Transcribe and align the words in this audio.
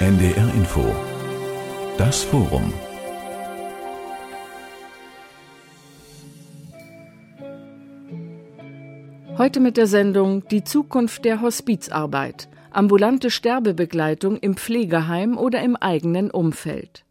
NDR 0.00 0.54
Info 0.54 0.96
Das 1.98 2.22
Forum 2.22 2.72
Heute 9.36 9.60
mit 9.60 9.76
der 9.76 9.86
Sendung 9.86 10.48
Die 10.48 10.64
Zukunft 10.64 11.26
der 11.26 11.42
Hospizarbeit. 11.42 12.48
Ambulante 12.70 13.30
Sterbebegleitung 13.30 14.38
im 14.38 14.56
Pflegeheim 14.56 15.36
oder 15.36 15.60
im 15.60 15.76
eigenen 15.76 16.30
Umfeld. 16.30 17.04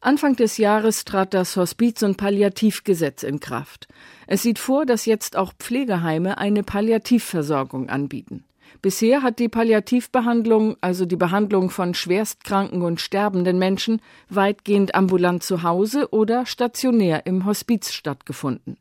Anfang 0.00 0.34
des 0.34 0.56
Jahres 0.56 1.04
trat 1.04 1.32
das 1.32 1.56
Hospiz- 1.56 2.02
und 2.02 2.16
Palliativgesetz 2.16 3.22
in 3.22 3.38
Kraft. 3.38 3.86
Es 4.26 4.42
sieht 4.42 4.58
vor, 4.58 4.84
dass 4.84 5.06
jetzt 5.06 5.36
auch 5.36 5.52
Pflegeheime 5.52 6.38
eine 6.38 6.64
Palliativversorgung 6.64 7.88
anbieten. 7.88 8.42
Bisher 8.86 9.24
hat 9.24 9.40
die 9.40 9.48
Palliativbehandlung, 9.48 10.76
also 10.80 11.06
die 11.06 11.16
Behandlung 11.16 11.70
von 11.70 11.92
schwerstkranken 11.92 12.82
und 12.82 13.00
sterbenden 13.00 13.58
Menschen, 13.58 14.00
weitgehend 14.28 14.94
ambulant 14.94 15.42
zu 15.42 15.64
Hause 15.64 16.12
oder 16.12 16.46
stationär 16.46 17.26
im 17.26 17.46
Hospiz 17.46 17.90
stattgefunden. 17.90 18.76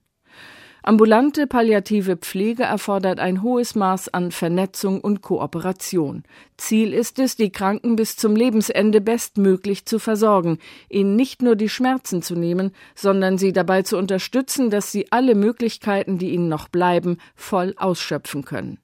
Ambulante 0.84 1.48
palliative 1.48 2.18
Pflege 2.18 2.62
erfordert 2.62 3.20
ein 3.20 3.42
hohes 3.42 3.74
Maß 3.74 4.14
an 4.14 4.30
Vernetzung 4.30 5.02
und 5.02 5.24
Kooperation. 5.24 6.22
Ziel 6.56 6.94
ist 6.94 7.18
es, 7.18 7.36
die 7.36 7.50
Kranken 7.50 7.96
bis 7.96 8.16
zum 8.16 8.36
Lebensende 8.36 9.02
bestmöglich 9.02 9.88
zu 9.88 9.98
versorgen, 9.98 10.60
ihnen 10.88 11.16
nicht 11.16 11.42
nur 11.42 11.56
die 11.56 11.68
Schmerzen 11.68 12.22
zu 12.22 12.36
nehmen, 12.36 12.76
sondern 12.94 13.40
sie 13.40 13.54
dabei 13.54 13.82
zu 13.82 13.98
unterstützen, 13.98 14.70
dass 14.70 14.92
sie 14.92 15.12
alle 15.12 15.34
Möglichkeiten, 15.34 16.20
die 16.20 16.30
ihnen 16.30 16.48
noch 16.48 16.68
bleiben, 16.68 17.18
voll 17.34 17.74
ausschöpfen 17.78 18.46
können. 18.46 18.78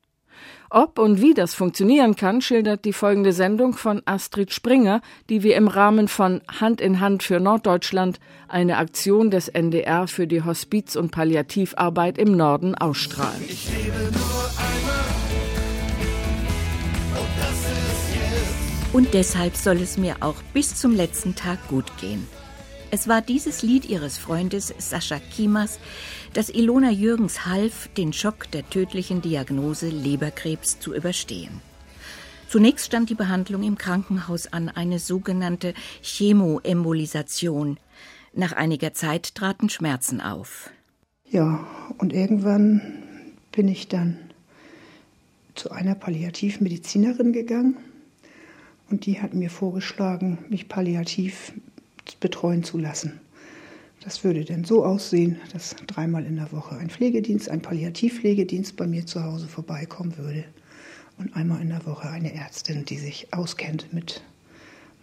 Ob 0.74 1.00
und 1.00 1.22
wie 1.22 1.34
das 1.34 1.54
funktionieren 1.54 2.16
kann, 2.16 2.40
schildert 2.40 2.86
die 2.86 2.94
folgende 2.94 3.34
Sendung 3.34 3.74
von 3.74 4.02
Astrid 4.06 4.54
Springer, 4.54 5.02
die 5.30 5.44
wir 5.44 5.58
im 5.58 5.68
Rahmen 5.68 6.08
von 6.08 6.40
Hand 6.62 6.80
in 6.80 7.02
Hand 7.02 7.24
für 7.24 7.42
Norddeutschland, 7.42 8.22
eine 8.48 8.78
Aktion 8.78 9.32
des 9.32 9.50
NDR 9.50 10.08
für 10.08 10.28
die 10.28 10.46
Hospiz- 10.46 10.96
und 10.96 11.12
Palliativarbeit 11.12 12.18
im 12.18 12.38
Norden 12.38 12.74
ausstrahlen. 12.74 13.44
Ich 13.50 13.70
lebe 13.70 13.98
nur 14.14 14.50
einmal. 14.58 15.02
Und 18.94 19.14
deshalb 19.14 19.58
soll 19.58 19.82
es 19.82 19.98
mir 19.98 20.16
auch 20.22 20.42
bis 20.54 20.76
zum 20.76 20.96
letzten 20.96 21.36
Tag 21.36 21.68
gut 21.68 21.98
gehen. 22.00 22.26
Es 22.94 23.08
war 23.08 23.22
dieses 23.22 23.64
Lied 23.64 23.86
ihres 23.86 24.18
Freundes 24.18 24.74
Sascha 24.78 25.18
Kimas, 25.18 25.80
das 26.34 26.50
Ilona 26.50 26.92
Jürgens 26.92 27.46
half, 27.46 27.88
den 27.96 28.12
Schock 28.12 28.52
der 28.52 28.70
tödlichen 28.70 29.22
Diagnose 29.22 29.88
Leberkrebs 29.88 30.78
zu 30.82 30.94
überstehen. 30.94 31.62
Zunächst 32.50 32.88
stand 32.88 33.10
die 33.10 33.16
Behandlung 33.16 33.64
im 33.64 33.78
Krankenhaus 33.78 34.52
an, 34.52 34.68
eine 34.68 35.00
sogenannte 35.00 35.74
Chemoembolisation. 36.02 37.78
Nach 38.34 38.52
einiger 38.52 38.94
Zeit 38.94 39.36
traten 39.36 39.70
Schmerzen 39.70 40.20
auf. 40.20 40.70
Ja, 41.30 41.66
und 41.98 42.12
irgendwann 42.12 42.82
bin 43.54 43.70
ich 43.70 43.88
dann 43.88 44.18
zu 45.56 45.72
einer 45.72 45.96
Palliativmedizinerin 45.96 47.32
gegangen 47.32 47.78
und 48.90 49.06
die 49.06 49.22
hat 49.22 49.34
mir 49.34 49.50
vorgeschlagen, 49.50 50.40
mich 50.50 50.68
palliativ 50.68 51.54
betreuen 52.22 52.64
zu 52.64 52.78
lassen. 52.78 53.20
Das 54.04 54.24
würde 54.24 54.46
denn 54.46 54.64
so 54.64 54.86
aussehen, 54.86 55.40
dass 55.52 55.76
dreimal 55.88 56.26
in 56.26 56.38
der 56.38 56.52
Woche 56.52 56.78
ein 56.78 56.90
Pflegedienst, 56.90 57.50
ein 57.50 57.62
Palliativpflegedienst 57.62 58.76
bei 58.78 58.88
mir 58.88 59.06
zu 59.06 59.24
Hause 59.24 59.48
vorbeikommen 59.48 60.18
würde 60.18 60.46
und 61.18 61.36
einmal 61.36 61.62
in 61.62 61.70
der 61.70 61.86
Woche 61.86 62.10
eine 62.10 62.34
Ärztin, 62.34 62.86
die 62.86 62.98
sich 62.98 63.32
auskennt 63.34 63.94
mit 63.94 64.24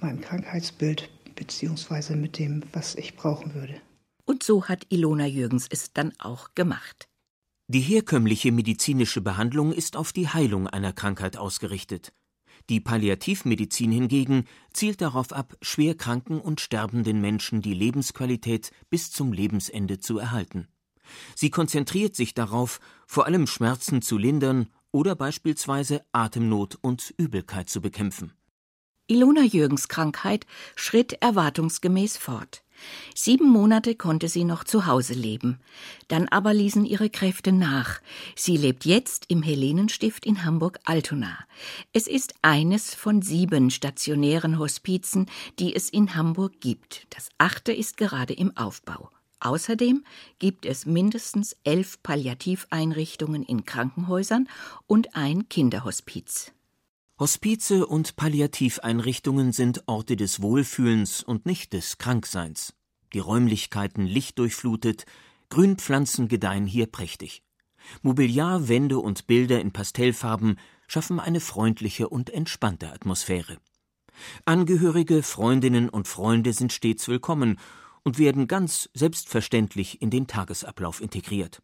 meinem 0.01 0.21
Krankheitsbild 0.21 1.09
bzw. 1.37 2.17
mit 2.17 2.39
dem, 2.39 2.65
was 2.73 2.95
ich 2.97 3.15
brauchen 3.15 3.55
würde. 3.55 3.75
Und 4.25 4.43
so 4.43 4.67
hat 4.67 4.87
Ilona 4.89 5.27
Jürgens 5.27 5.67
es 5.71 5.93
dann 5.93 6.13
auch 6.19 6.55
gemacht. 6.55 7.09
Die 7.69 7.81
herkömmliche 7.81 8.51
medizinische 8.51 9.21
Behandlung 9.21 9.73
ist 9.73 9.97
auf 9.97 10.13
die 10.13 10.29
Heilung 10.29 10.67
einer 10.67 10.93
Krankheit 10.93 11.37
ausgerichtet. 11.37 12.13
Die 12.69 12.81
Palliativmedizin 12.81 13.91
hingegen 13.91 14.45
zielt 14.73 15.01
darauf 15.01 15.33
ab, 15.33 15.57
schwerkranken 15.63 16.41
und 16.41 16.61
sterbenden 16.61 17.21
Menschen 17.21 17.63
die 17.63 17.73
Lebensqualität 17.73 18.71
bis 18.91 19.11
zum 19.11 19.33
Lebensende 19.33 19.99
zu 19.99 20.19
erhalten. 20.19 20.69
Sie 21.35 21.51
konzentriert 21.51 22.15
sich 22.15 22.35
darauf, 22.35 22.81
vor 23.07 23.25
allem 23.25 23.47
Schmerzen 23.47 24.03
zu 24.03 24.19
lindern 24.19 24.69
oder 24.93 25.15
beispielsweise 25.15 26.05
Atemnot 26.13 26.79
und 26.81 27.15
Übelkeit 27.17 27.71
zu 27.71 27.81
bekämpfen. 27.81 28.33
Ilona 29.09 29.43
Jürgens 29.43 29.89
Krankheit 29.89 30.47
schritt 30.77 31.15
erwartungsgemäß 31.15 32.19
fort. 32.19 32.63
Sieben 33.15 33.49
Monate 33.49 33.95
konnte 33.95 34.29
sie 34.29 34.45
noch 34.45 34.65
zu 34.65 34.87
Hause 34.87 35.15
leben. 35.15 35.59
Dann 36.09 36.29
aber 36.29 36.55
ließen 36.55 36.85
ihre 36.85 37.11
Kräfte 37.11 37.51
nach. 37.51 38.01
Sie 38.37 38.57
lebt 38.57 38.85
jetzt 38.85 39.25
im 39.29 39.43
Helenenstift 39.43 40.27
in 40.27 40.45
Hamburg-Altona. 40.45 41.39
Es 41.93 42.07
ist 42.07 42.35
eines 42.43 42.95
von 42.95 43.23
sieben 43.23 43.71
stationären 43.71 44.59
Hospizen, 44.59 45.27
die 45.59 45.75
es 45.75 45.89
in 45.89 46.15
Hamburg 46.15 46.61
gibt. 46.61 47.07
Das 47.11 47.31
achte 47.39 47.73
ist 47.73 47.97
gerade 47.97 48.35
im 48.35 48.57
Aufbau. 48.57 49.11
Außerdem 49.41 50.05
gibt 50.39 50.67
es 50.67 50.85
mindestens 50.85 51.57
elf 51.65 52.03
Palliativeinrichtungen 52.03 53.43
in 53.45 53.65
Krankenhäusern 53.65 54.49
und 54.87 55.15
ein 55.15 55.49
Kinderhospiz. 55.49 56.53
Hospize 57.21 57.85
und 57.85 58.15
Palliativeinrichtungen 58.15 59.51
sind 59.51 59.83
Orte 59.87 60.15
des 60.15 60.41
Wohlfühlens 60.41 61.25
und 61.25 61.47
nicht 61.47 61.73
des 61.73 61.99
Krankseins. 61.99 62.75
Die 63.13 63.19
Räumlichkeiten 63.19 64.07
lichtdurchflutet, 64.07 65.05
Grünpflanzen 65.49 66.29
gedeihen 66.29 66.65
hier 66.65 66.87
prächtig. 66.87 67.43
Mobiliar, 68.03 68.69
Wände 68.69 69.01
und 69.01 69.27
Bilder 69.27 69.61
in 69.61 69.73
Pastellfarben 69.73 70.61
schaffen 70.87 71.19
eine 71.19 71.41
freundliche 71.41 72.09
und 72.09 72.31
entspannte 72.31 72.93
Atmosphäre. 72.93 73.59
Angehörige, 74.45 75.25
Freundinnen 75.25 75.89
und 75.89 76.07
Freunde 76.07 76.53
sind 76.53 76.73
stets 76.73 77.09
willkommen 77.09 77.59
und 78.05 78.21
werden 78.21 78.47
ganz 78.47 78.91
selbstverständlich 78.95 80.01
in 80.01 80.11
den 80.11 80.29
Tagesablauf 80.29 81.01
integriert. 81.01 81.63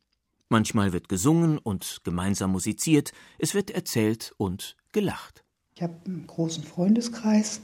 Manchmal 0.48 0.93
wird 0.93 1.09
gesungen 1.09 1.59
und 1.59 2.00
gemeinsam 2.03 2.50
musiziert, 2.50 3.12
es 3.38 3.54
wird 3.54 3.70
erzählt 3.70 4.34
und 4.37 4.76
gelacht. 4.91 5.44
Ich 5.76 5.82
habe 5.82 5.94
einen 6.06 6.24
großen 6.28 6.62
Freundeskreis, 6.62 7.60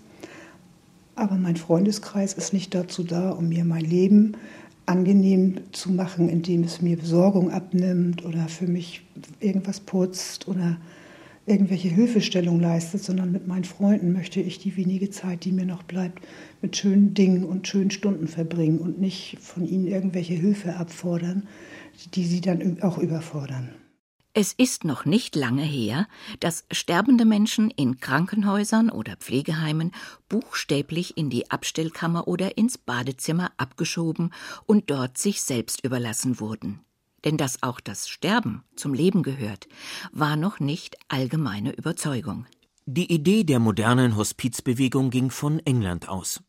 aber 1.14 1.36
mein 1.36 1.54
Freundeskreis 1.54 2.32
ist 2.32 2.52
nicht 2.52 2.74
dazu 2.74 3.04
da, 3.04 3.30
um 3.30 3.50
mir 3.50 3.64
mein 3.64 3.84
Leben 3.84 4.32
angenehm 4.84 5.60
zu 5.70 5.92
machen, 5.92 6.28
indem 6.28 6.64
es 6.64 6.82
mir 6.82 6.96
Besorgung 6.96 7.52
abnimmt 7.52 8.24
oder 8.24 8.48
für 8.48 8.66
mich 8.66 9.02
irgendwas 9.38 9.78
putzt 9.78 10.48
oder 10.48 10.76
irgendwelche 11.46 11.86
Hilfestellung 11.86 12.58
leistet, 12.58 13.04
sondern 13.04 13.30
mit 13.30 13.46
meinen 13.46 13.62
Freunden 13.62 14.12
möchte 14.12 14.40
ich 14.40 14.58
die 14.58 14.76
wenige 14.76 15.10
Zeit, 15.10 15.44
die 15.44 15.52
mir 15.52 15.66
noch 15.66 15.84
bleibt, 15.84 16.26
mit 16.62 16.76
schönen 16.76 17.14
Dingen 17.14 17.44
und 17.44 17.68
schönen 17.68 17.92
Stunden 17.92 18.26
verbringen 18.26 18.80
und 18.80 19.00
nicht 19.00 19.38
von 19.40 19.64
ihnen 19.64 19.86
irgendwelche 19.86 20.34
Hilfe 20.34 20.74
abfordern, 20.74 21.46
die 22.14 22.24
sie 22.24 22.40
dann 22.40 22.82
auch 22.82 22.98
überfordern. 22.98 23.68
Es 24.32 24.52
ist 24.52 24.84
noch 24.84 25.04
nicht 25.04 25.34
lange 25.34 25.64
her, 25.64 26.06
dass 26.38 26.64
sterbende 26.70 27.24
Menschen 27.24 27.68
in 27.68 27.98
Krankenhäusern 27.98 28.88
oder 28.88 29.16
Pflegeheimen 29.16 29.90
buchstäblich 30.28 31.16
in 31.16 31.30
die 31.30 31.50
Abstellkammer 31.50 32.28
oder 32.28 32.56
ins 32.56 32.78
Badezimmer 32.78 33.50
abgeschoben 33.56 34.32
und 34.66 34.88
dort 34.88 35.18
sich 35.18 35.42
selbst 35.42 35.84
überlassen 35.84 36.38
wurden. 36.38 36.78
Denn 37.24 37.38
dass 37.38 37.64
auch 37.64 37.80
das 37.80 38.08
Sterben 38.08 38.62
zum 38.76 38.94
Leben 38.94 39.24
gehört, 39.24 39.66
war 40.12 40.36
noch 40.36 40.60
nicht 40.60 40.96
allgemeine 41.08 41.72
Überzeugung. 41.72 42.46
Die 42.86 43.12
Idee 43.12 43.42
der 43.42 43.58
modernen 43.58 44.16
Hospizbewegung 44.16 45.10
ging 45.10 45.30
von 45.32 45.58
England 45.66 46.08
aus. 46.08 46.40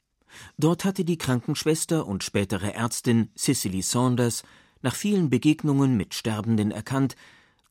Dort 0.59 0.85
hatte 0.85 1.03
die 1.03 1.17
Krankenschwester 1.17 2.05
und 2.05 2.23
spätere 2.23 2.75
Ärztin 2.75 3.31
Cicely 3.35 3.81
Saunders 3.81 4.43
nach 4.83 4.95
vielen 4.95 5.31
Begegnungen 5.31 5.97
mit 5.97 6.13
Sterbenden 6.13 6.69
erkannt, 6.69 7.15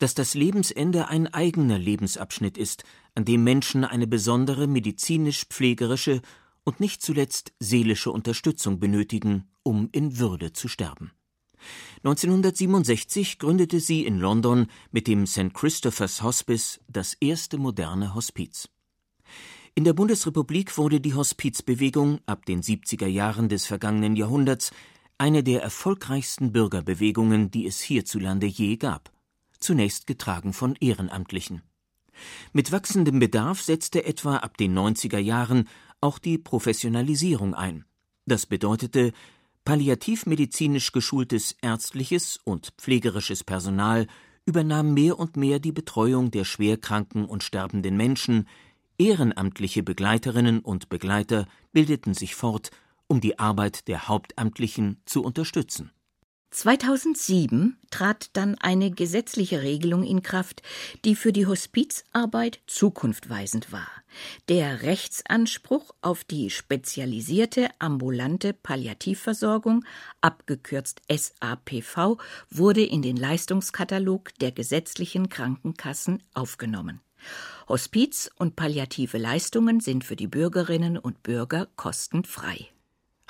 dass 0.00 0.14
das 0.14 0.34
Lebensende 0.34 1.08
ein 1.08 1.32
eigener 1.32 1.78
Lebensabschnitt 1.78 2.58
ist, 2.58 2.84
an 3.14 3.26
dem 3.26 3.44
Menschen 3.44 3.84
eine 3.84 4.06
besondere 4.06 4.66
medizinisch-pflegerische 4.66 6.22
und 6.64 6.80
nicht 6.80 7.02
zuletzt 7.02 7.52
seelische 7.60 8.10
Unterstützung 8.10 8.80
benötigen, 8.80 9.44
um 9.62 9.90
in 9.92 10.18
Würde 10.18 10.52
zu 10.54 10.68
sterben. 10.68 11.12
1967 11.98 13.38
gründete 13.38 13.78
sie 13.78 14.06
in 14.06 14.18
London 14.18 14.68
mit 14.90 15.06
dem 15.06 15.26
St. 15.26 15.52
Christopher's 15.52 16.22
Hospice 16.22 16.80
das 16.88 17.14
erste 17.20 17.58
moderne 17.58 18.14
Hospiz. 18.14 18.70
In 19.74 19.84
der 19.84 19.92
Bundesrepublik 19.92 20.78
wurde 20.78 21.02
die 21.02 21.14
Hospizbewegung 21.14 22.20
ab 22.24 22.46
den 22.46 22.62
70er 22.62 23.06
Jahren 23.06 23.50
des 23.50 23.66
vergangenen 23.66 24.16
Jahrhunderts 24.16 24.72
eine 25.18 25.44
der 25.44 25.62
erfolgreichsten 25.62 26.52
Bürgerbewegungen, 26.52 27.50
die 27.50 27.66
es 27.66 27.80
hierzulande 27.80 28.46
je 28.46 28.76
gab 28.78 29.12
zunächst 29.60 30.06
getragen 30.06 30.52
von 30.52 30.76
Ehrenamtlichen. 30.80 31.62
Mit 32.52 32.72
wachsendem 32.72 33.18
Bedarf 33.18 33.62
setzte 33.62 34.04
etwa 34.04 34.36
ab 34.36 34.56
den 34.56 34.76
90er 34.76 35.18
Jahren 35.18 35.68
auch 36.00 36.18
die 36.18 36.38
Professionalisierung 36.38 37.54
ein. 37.54 37.84
Das 38.26 38.46
bedeutete, 38.46 39.12
palliativmedizinisch 39.64 40.92
geschultes 40.92 41.56
ärztliches 41.62 42.38
und 42.44 42.72
pflegerisches 42.78 43.44
Personal 43.44 44.06
übernahm 44.46 44.94
mehr 44.94 45.18
und 45.18 45.36
mehr 45.36 45.58
die 45.58 45.72
Betreuung 45.72 46.30
der 46.30 46.44
schwerkranken 46.44 47.24
und 47.24 47.42
sterbenden 47.42 47.96
Menschen, 47.96 48.48
ehrenamtliche 48.98 49.82
Begleiterinnen 49.82 50.60
und 50.60 50.88
Begleiter 50.88 51.46
bildeten 51.72 52.14
sich 52.14 52.34
fort, 52.34 52.70
um 53.06 53.20
die 53.20 53.38
Arbeit 53.38 53.88
der 53.88 54.08
Hauptamtlichen 54.08 55.00
zu 55.04 55.22
unterstützen 55.22 55.90
2007 56.50 57.76
trat 57.90 58.30
dann 58.32 58.56
eine 58.56 58.90
gesetzliche 58.90 59.62
Regelung 59.62 60.02
in 60.02 60.22
Kraft, 60.22 60.62
die 61.04 61.14
für 61.14 61.32
die 61.32 61.46
Hospizarbeit 61.46 62.60
zukunftweisend 62.66 63.70
war. 63.70 63.88
Der 64.48 64.82
Rechtsanspruch 64.82 65.92
auf 66.00 66.24
die 66.24 66.50
spezialisierte 66.50 67.68
ambulante 67.78 68.52
Palliativversorgung, 68.52 69.84
abgekürzt 70.20 71.02
SAPV, 71.08 72.18
wurde 72.50 72.84
in 72.84 73.02
den 73.02 73.16
Leistungskatalog 73.16 74.34
der 74.40 74.50
gesetzlichen 74.50 75.28
Krankenkassen 75.28 76.22
aufgenommen. 76.34 77.00
Hospiz 77.68 78.30
und 78.36 78.56
palliative 78.56 79.18
Leistungen 79.18 79.80
sind 79.80 80.04
für 80.04 80.16
die 80.16 80.26
Bürgerinnen 80.26 80.98
und 80.98 81.22
Bürger 81.22 81.68
kostenfrei. 81.76 82.68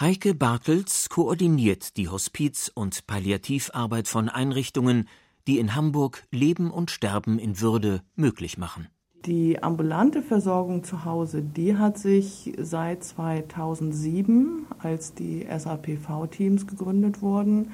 Heike 0.01 0.35
Bartels 0.35 1.11
koordiniert 1.11 1.99
die 1.99 2.09
Hospiz- 2.09 2.73
und 2.75 3.07
Palliativarbeit 3.07 4.09
von 4.09 4.31
Einrichtungen, 4.31 5.07
die 5.47 5.59
in 5.59 5.77
Hamburg 5.77 6.25
Leben 6.31 6.71
und 6.71 6.91
Sterben 6.91 7.39
in 7.39 7.61
Würde 7.61 8.01
möglich 8.17 8.57
machen. 8.57 8.89
Die 9.27 9.63
ambulante 9.63 10.23
Versorgung 10.23 10.85
zu 10.85 11.05
Hause, 11.05 11.43
die 11.43 11.77
hat 11.77 11.99
sich 11.99 12.55
seit 12.59 13.05
2007, 13.05 14.65
als 14.79 15.13
die 15.13 15.47
SAPV-Teams 15.47 16.67
gegründet 16.67 17.21
wurden, 17.21 17.73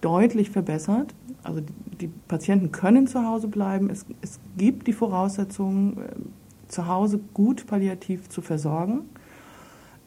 deutlich 0.00 0.50
verbessert. 0.50 1.14
Also 1.44 1.62
die 2.00 2.08
Patienten 2.26 2.72
können 2.72 3.06
zu 3.06 3.24
Hause 3.24 3.46
bleiben. 3.46 3.90
Es, 3.90 4.06
es 4.22 4.40
gibt 4.56 4.88
die 4.88 4.92
Voraussetzungen, 4.92 5.98
äh, 5.98 6.66
zu 6.66 6.88
Hause 6.88 7.20
gut 7.32 7.68
palliativ 7.68 8.28
zu 8.28 8.42
versorgen. 8.42 9.02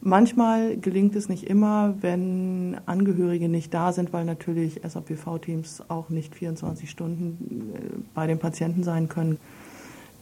Manchmal 0.05 0.75
gelingt 0.75 1.15
es 1.15 1.29
nicht 1.29 1.45
immer, 1.45 1.95
wenn 2.01 2.77
Angehörige 2.85 3.47
nicht 3.47 3.73
da 3.73 3.93
sind, 3.93 4.11
weil 4.11 4.25
natürlich 4.25 4.81
SAPV-Teams 4.85 5.83
auch 5.87 6.09
nicht 6.09 6.35
24 6.35 6.89
Stunden 6.89 7.71
äh, 7.73 7.79
bei 8.13 8.27
den 8.27 8.37
Patienten 8.37 8.83
sein 8.83 9.07
können. 9.07 9.37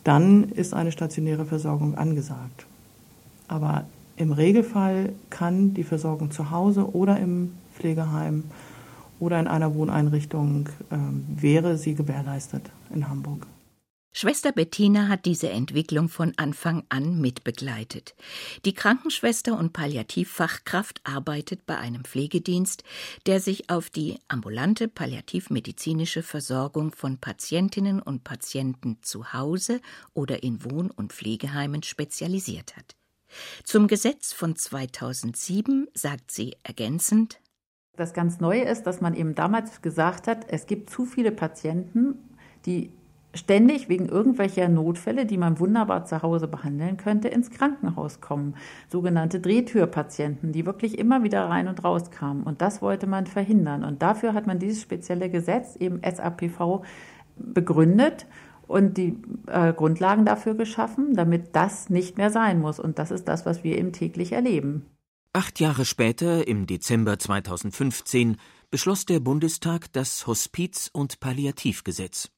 Dann 0.03 0.43
ist 0.43 0.75
eine 0.75 0.91
stationäre 0.91 1.45
Versorgung 1.45 1.95
angesagt. 1.95 2.67
Aber 3.47 3.85
im 4.17 4.31
Regelfall 4.31 5.13
kann 5.31 5.73
die 5.73 5.83
Versorgung 5.83 6.29
zu 6.29 6.51
Hause 6.51 6.93
oder 6.93 7.19
im 7.19 7.53
Pflegeheim 7.73 8.43
oder 9.19 9.39
in 9.39 9.47
einer 9.47 9.73
Wohneinrichtung 9.73 10.69
äh, 10.91 10.97
wäre 11.41 11.77
sie 11.77 11.95
gewährleistet 11.95 12.69
in 12.93 13.09
Hamburg. 13.09 13.47
Schwester 14.13 14.51
Bettina 14.51 15.07
hat 15.07 15.25
diese 15.25 15.49
Entwicklung 15.49 16.09
von 16.09 16.33
Anfang 16.35 16.83
an 16.89 17.21
mitbegleitet. 17.21 18.13
Die 18.65 18.73
Krankenschwester 18.73 19.57
und 19.57 19.71
Palliativfachkraft 19.71 20.99
arbeitet 21.05 21.65
bei 21.65 21.77
einem 21.77 22.03
Pflegedienst, 22.03 22.83
der 23.25 23.39
sich 23.39 23.69
auf 23.69 23.89
die 23.89 24.19
ambulante 24.27 24.89
palliativmedizinische 24.89 26.23
Versorgung 26.23 26.91
von 26.91 27.19
Patientinnen 27.19 28.01
und 28.01 28.25
Patienten 28.25 28.97
zu 29.01 29.31
Hause 29.31 29.79
oder 30.13 30.43
in 30.43 30.65
Wohn- 30.65 30.91
und 30.91 31.13
Pflegeheimen 31.13 31.81
spezialisiert 31.81 32.75
hat. 32.75 32.95
Zum 33.63 33.87
Gesetz 33.87 34.33
von 34.33 34.57
2007 34.57 35.87
sagt 35.93 36.31
sie 36.31 36.57
ergänzend, 36.63 37.39
das 37.95 38.13
ganz 38.13 38.39
Neue 38.39 38.63
ist, 38.63 38.83
dass 38.83 38.99
man 38.99 39.15
eben 39.15 39.35
damals 39.35 39.81
gesagt 39.81 40.27
hat, 40.27 40.45
es 40.49 40.65
gibt 40.65 40.89
zu 40.89 41.05
viele 41.05 41.31
Patienten, 41.31 42.15
die 42.65 42.91
ständig 43.33 43.89
wegen 43.89 44.07
irgendwelcher 44.07 44.67
Notfälle, 44.67 45.25
die 45.25 45.37
man 45.37 45.59
wunderbar 45.59 46.05
zu 46.05 46.21
Hause 46.21 46.47
behandeln 46.47 46.97
könnte, 46.97 47.27
ins 47.27 47.49
Krankenhaus 47.49 48.21
kommen. 48.21 48.55
Sogenannte 48.89 49.39
Drehtürpatienten, 49.39 50.51
die 50.51 50.65
wirklich 50.65 50.99
immer 50.99 51.23
wieder 51.23 51.45
rein 51.45 51.67
und 51.67 51.83
raus 51.83 52.11
kamen. 52.11 52.43
Und 52.43 52.61
das 52.61 52.81
wollte 52.81 53.07
man 53.07 53.27
verhindern. 53.27 53.83
Und 53.83 54.01
dafür 54.01 54.33
hat 54.33 54.47
man 54.47 54.59
dieses 54.59 54.81
spezielle 54.81 55.29
Gesetz, 55.29 55.75
eben 55.77 56.01
SAPV, 56.03 56.83
begründet 57.37 58.27
und 58.67 58.97
die 58.97 59.17
äh, 59.47 59.73
Grundlagen 59.73 60.25
dafür 60.25 60.53
geschaffen, 60.53 61.15
damit 61.15 61.55
das 61.55 61.89
nicht 61.89 62.17
mehr 62.17 62.29
sein 62.29 62.59
muss. 62.59 62.79
Und 62.79 62.99
das 62.99 63.11
ist 63.11 63.27
das, 63.27 63.45
was 63.45 63.63
wir 63.63 63.77
eben 63.77 63.93
täglich 63.93 64.33
erleben. 64.33 64.85
Acht 65.33 65.61
Jahre 65.61 65.85
später, 65.85 66.45
im 66.47 66.67
Dezember 66.67 67.17
2015, 67.17 68.35
beschloss 68.69 69.05
der 69.05 69.21
Bundestag 69.21 69.91
das 69.93 70.27
Hospiz- 70.27 70.89
und 70.91 71.21
Palliativgesetz. 71.21 72.29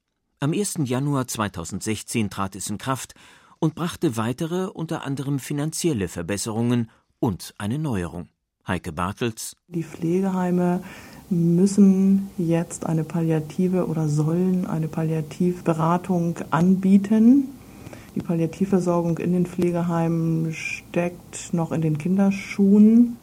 Am 0.43 0.51
1. 0.51 0.79
Januar 0.83 1.25
2016 1.25 2.29
trat 2.29 2.57
es 2.57 2.69
in 2.69 2.77
Kraft 2.77 3.15
und 3.59 3.75
brachte 3.75 4.17
weitere, 4.17 4.65
unter 4.65 5.05
anderem 5.05 5.39
finanzielle 5.39 6.09
Verbesserungen 6.09 6.91
und 7.19 7.53
eine 7.57 7.79
Neuerung. 7.79 8.27
Heike 8.67 8.91
Bartels. 8.91 9.55
Die 9.69 9.85
Pflegeheime 9.85 10.83
müssen 11.29 12.29
jetzt 12.37 12.85
eine 12.85 13.05
Palliative 13.05 13.87
oder 13.87 14.09
sollen 14.09 14.67
eine 14.67 14.89
Palliativberatung 14.89 16.39
anbieten. 16.49 17.47
Die 18.13 18.21
Palliativversorgung 18.21 19.19
in 19.19 19.31
den 19.31 19.45
Pflegeheimen 19.45 20.51
steckt 20.51 21.53
noch 21.53 21.71
in 21.71 21.79
den 21.79 21.97
Kinderschuhen. 21.97 23.15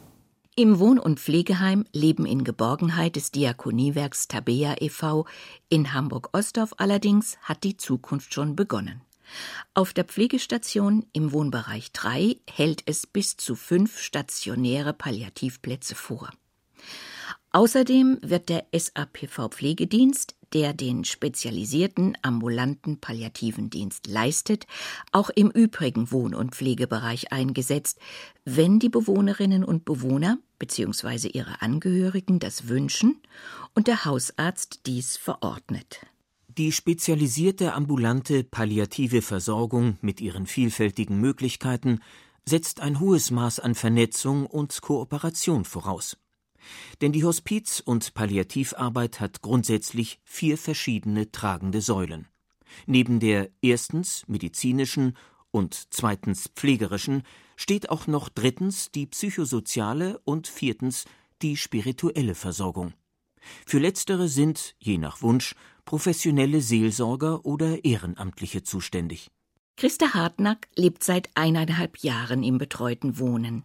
Im 0.57 0.79
Wohn- 0.79 0.99
und 0.99 1.17
Pflegeheim 1.21 1.85
Leben 1.93 2.25
in 2.25 2.43
Geborgenheit 2.43 3.15
des 3.15 3.31
Diakoniewerks 3.31 4.27
Tabea 4.27 4.75
e.V. 4.81 5.25
in 5.69 5.93
Hamburg-Ostdorf 5.93 6.73
allerdings 6.75 7.37
hat 7.41 7.63
die 7.63 7.77
Zukunft 7.77 8.33
schon 8.33 8.57
begonnen. 8.57 8.99
Auf 9.73 9.93
der 9.93 10.03
Pflegestation 10.03 11.05
im 11.13 11.31
Wohnbereich 11.31 11.93
3 11.93 12.35
hält 12.49 12.83
es 12.85 13.07
bis 13.07 13.37
zu 13.37 13.55
fünf 13.55 13.97
stationäre 13.97 14.91
Palliativplätze 14.91 15.95
vor. 15.95 16.29
Außerdem 17.53 18.19
wird 18.21 18.49
der 18.49 18.65
SAPV-Pflegedienst, 18.73 20.35
der 20.53 20.73
den 20.73 21.05
spezialisierten 21.05 22.17
ambulanten 22.21 22.99
palliativen 22.99 23.69
Dienst 23.69 24.07
leistet, 24.07 24.67
auch 25.11 25.29
im 25.29 25.49
übrigen 25.49 26.11
Wohn- 26.11 26.35
und 26.35 26.55
Pflegebereich 26.55 27.31
eingesetzt, 27.31 27.99
wenn 28.45 28.79
die 28.79 28.89
Bewohnerinnen 28.89 29.63
und 29.63 29.85
Bewohner 29.85 30.37
bzw. 30.59 31.29
ihre 31.29 31.61
Angehörigen 31.61 32.39
das 32.39 32.67
wünschen 32.67 33.21
und 33.73 33.87
der 33.87 34.05
Hausarzt 34.05 34.81
dies 34.85 35.17
verordnet. 35.17 36.01
Die 36.57 36.73
spezialisierte 36.73 37.73
ambulante 37.73 38.43
palliative 38.43 39.21
Versorgung 39.21 39.97
mit 40.01 40.19
ihren 40.19 40.45
vielfältigen 40.45 41.19
Möglichkeiten 41.19 42.01
setzt 42.45 42.81
ein 42.81 42.99
hohes 42.99 43.31
Maß 43.31 43.59
an 43.59 43.75
Vernetzung 43.75 44.45
und 44.45 44.81
Kooperation 44.81 45.63
voraus. 45.63 46.17
Denn 47.01 47.11
die 47.11 47.23
Hospiz- 47.23 47.79
und 47.79 48.13
Palliativarbeit 48.13 49.19
hat 49.19 49.41
grundsätzlich 49.41 50.19
vier 50.23 50.57
verschiedene 50.57 51.31
tragende 51.31 51.81
Säulen. 51.81 52.27
Neben 52.85 53.19
der 53.19 53.49
erstens 53.61 54.23
medizinischen 54.27 55.17
und 55.51 55.87
zweitens 55.89 56.49
pflegerischen 56.55 57.23
steht 57.55 57.89
auch 57.89 58.07
noch 58.07 58.29
drittens 58.29 58.91
die 58.91 59.07
psychosoziale 59.07 60.19
und 60.23 60.47
viertens 60.47 61.05
die 61.41 61.57
spirituelle 61.57 62.35
Versorgung. 62.35 62.93
Für 63.65 63.79
letztere 63.79 64.27
sind, 64.27 64.75
je 64.79 64.97
nach 64.97 65.21
Wunsch, 65.21 65.55
professionelle 65.85 66.61
Seelsorger 66.61 67.45
oder 67.45 67.83
Ehrenamtliche 67.83 68.63
zuständig. 68.63 69.29
Christa 69.77 70.13
Hartnack 70.13 70.67
lebt 70.75 71.03
seit 71.03 71.29
eineinhalb 71.33 71.97
Jahren 71.97 72.43
im 72.43 72.57
betreuten 72.57 73.17
Wohnen. 73.17 73.63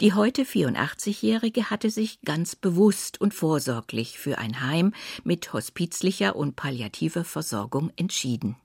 Die 0.00 0.12
heute 0.12 0.42
84-Jährige 0.42 1.70
hatte 1.70 1.90
sich 1.90 2.20
ganz 2.22 2.56
bewusst 2.56 3.20
und 3.20 3.32
vorsorglich 3.32 4.18
für 4.18 4.38
ein 4.38 4.60
Heim 4.60 4.92
mit 5.22 5.52
hospizlicher 5.52 6.34
und 6.34 6.56
palliativer 6.56 7.24
Versorgung 7.24 7.92
entschieden. 7.96 8.56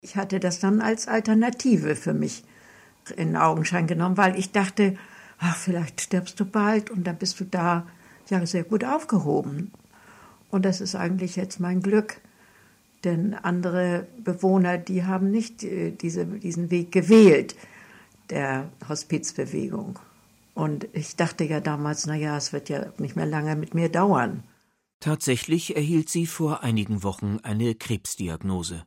Ich 0.00 0.16
hatte 0.16 0.40
das 0.40 0.58
dann 0.58 0.80
als 0.80 1.06
Alternative 1.06 1.96
für 1.96 2.14
mich 2.14 2.44
in 3.16 3.36
Augenschein 3.36 3.86
genommen, 3.86 4.16
weil 4.16 4.38
ich 4.38 4.52
dachte, 4.52 4.96
ach, 5.38 5.56
vielleicht 5.56 6.00
stirbst 6.00 6.38
du 6.40 6.44
bald 6.44 6.90
und 6.90 7.04
dann 7.04 7.18
bist 7.18 7.40
du 7.40 7.44
da 7.44 7.86
ja 8.30 8.44
sehr 8.46 8.64
gut 8.64 8.84
aufgehoben. 8.84 9.72
Und 10.50 10.64
das 10.64 10.80
ist 10.80 10.94
eigentlich 10.94 11.36
jetzt 11.36 11.60
mein 11.60 11.82
Glück 11.82 12.20
denn 13.04 13.34
andere 13.34 14.06
Bewohner, 14.22 14.78
die 14.78 15.04
haben 15.04 15.30
nicht 15.30 15.62
äh, 15.64 15.90
diese, 15.90 16.26
diesen 16.26 16.70
Weg 16.70 16.92
gewählt, 16.92 17.56
der 18.30 18.70
Hospizbewegung. 18.88 19.98
Und 20.54 20.86
ich 20.92 21.16
dachte 21.16 21.44
ja 21.44 21.60
damals, 21.60 22.06
na 22.06 22.14
ja, 22.14 22.36
es 22.36 22.52
wird 22.52 22.68
ja 22.68 22.92
nicht 22.98 23.16
mehr 23.16 23.26
lange 23.26 23.56
mit 23.56 23.74
mir 23.74 23.88
dauern. 23.88 24.44
Tatsächlich 25.00 25.74
erhielt 25.76 26.08
sie 26.08 26.26
vor 26.26 26.62
einigen 26.62 27.02
Wochen 27.02 27.38
eine 27.42 27.74
Krebsdiagnose. 27.74 28.84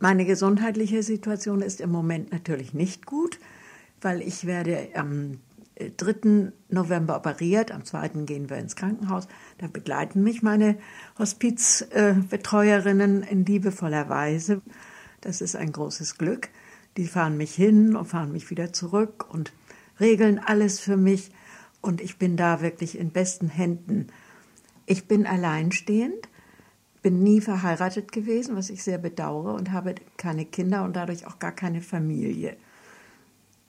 Meine 0.00 0.24
gesundheitliche 0.24 1.02
Situation 1.02 1.62
ist 1.62 1.80
im 1.80 1.90
Moment 1.90 2.32
natürlich 2.32 2.74
nicht 2.74 3.06
gut. 3.06 3.38
weil 4.02 4.20
ich 4.20 4.44
werde 4.44 4.88
am 4.94 5.38
3. 5.78 6.52
November 6.68 7.16
operiert, 7.16 7.72
am 7.72 7.84
2. 7.84 8.08
gehen 8.26 8.50
wir 8.50 8.58
ins 8.58 8.76
Krankenhaus. 8.76 9.26
Da 9.58 9.68
begleiten 9.68 10.22
mich 10.22 10.42
meine 10.42 10.76
Hospizbetreuerinnen 11.18 13.22
in 13.22 13.44
liebevoller 13.44 14.08
Weise. 14.08 14.62
Das 15.20 15.40
ist 15.40 15.56
ein 15.56 15.72
großes 15.72 16.18
Glück. 16.18 16.50
Die 16.96 17.06
fahren 17.06 17.36
mich 17.36 17.54
hin 17.54 17.96
und 17.96 18.06
fahren 18.06 18.32
mich 18.32 18.50
wieder 18.50 18.72
zurück 18.72 19.32
und 19.32 19.52
regeln 19.98 20.38
alles 20.38 20.78
für 20.78 20.96
mich. 20.96 21.32
Und 21.80 22.00
ich 22.00 22.18
bin 22.18 22.36
da 22.36 22.60
wirklich 22.60 22.98
in 22.98 23.10
besten 23.10 23.48
Händen. 23.48 24.08
Ich 24.86 25.08
bin 25.08 25.26
alleinstehend, 25.26 26.28
bin 27.02 27.22
nie 27.22 27.40
verheiratet 27.40 28.12
gewesen, 28.12 28.56
was 28.56 28.70
ich 28.70 28.82
sehr 28.82 28.98
bedauere, 28.98 29.54
und 29.54 29.72
habe 29.72 29.94
keine 30.16 30.44
Kinder 30.44 30.84
und 30.84 30.96
dadurch 30.96 31.26
auch 31.26 31.38
gar 31.38 31.52
keine 31.52 31.80
Familie. 31.80 32.56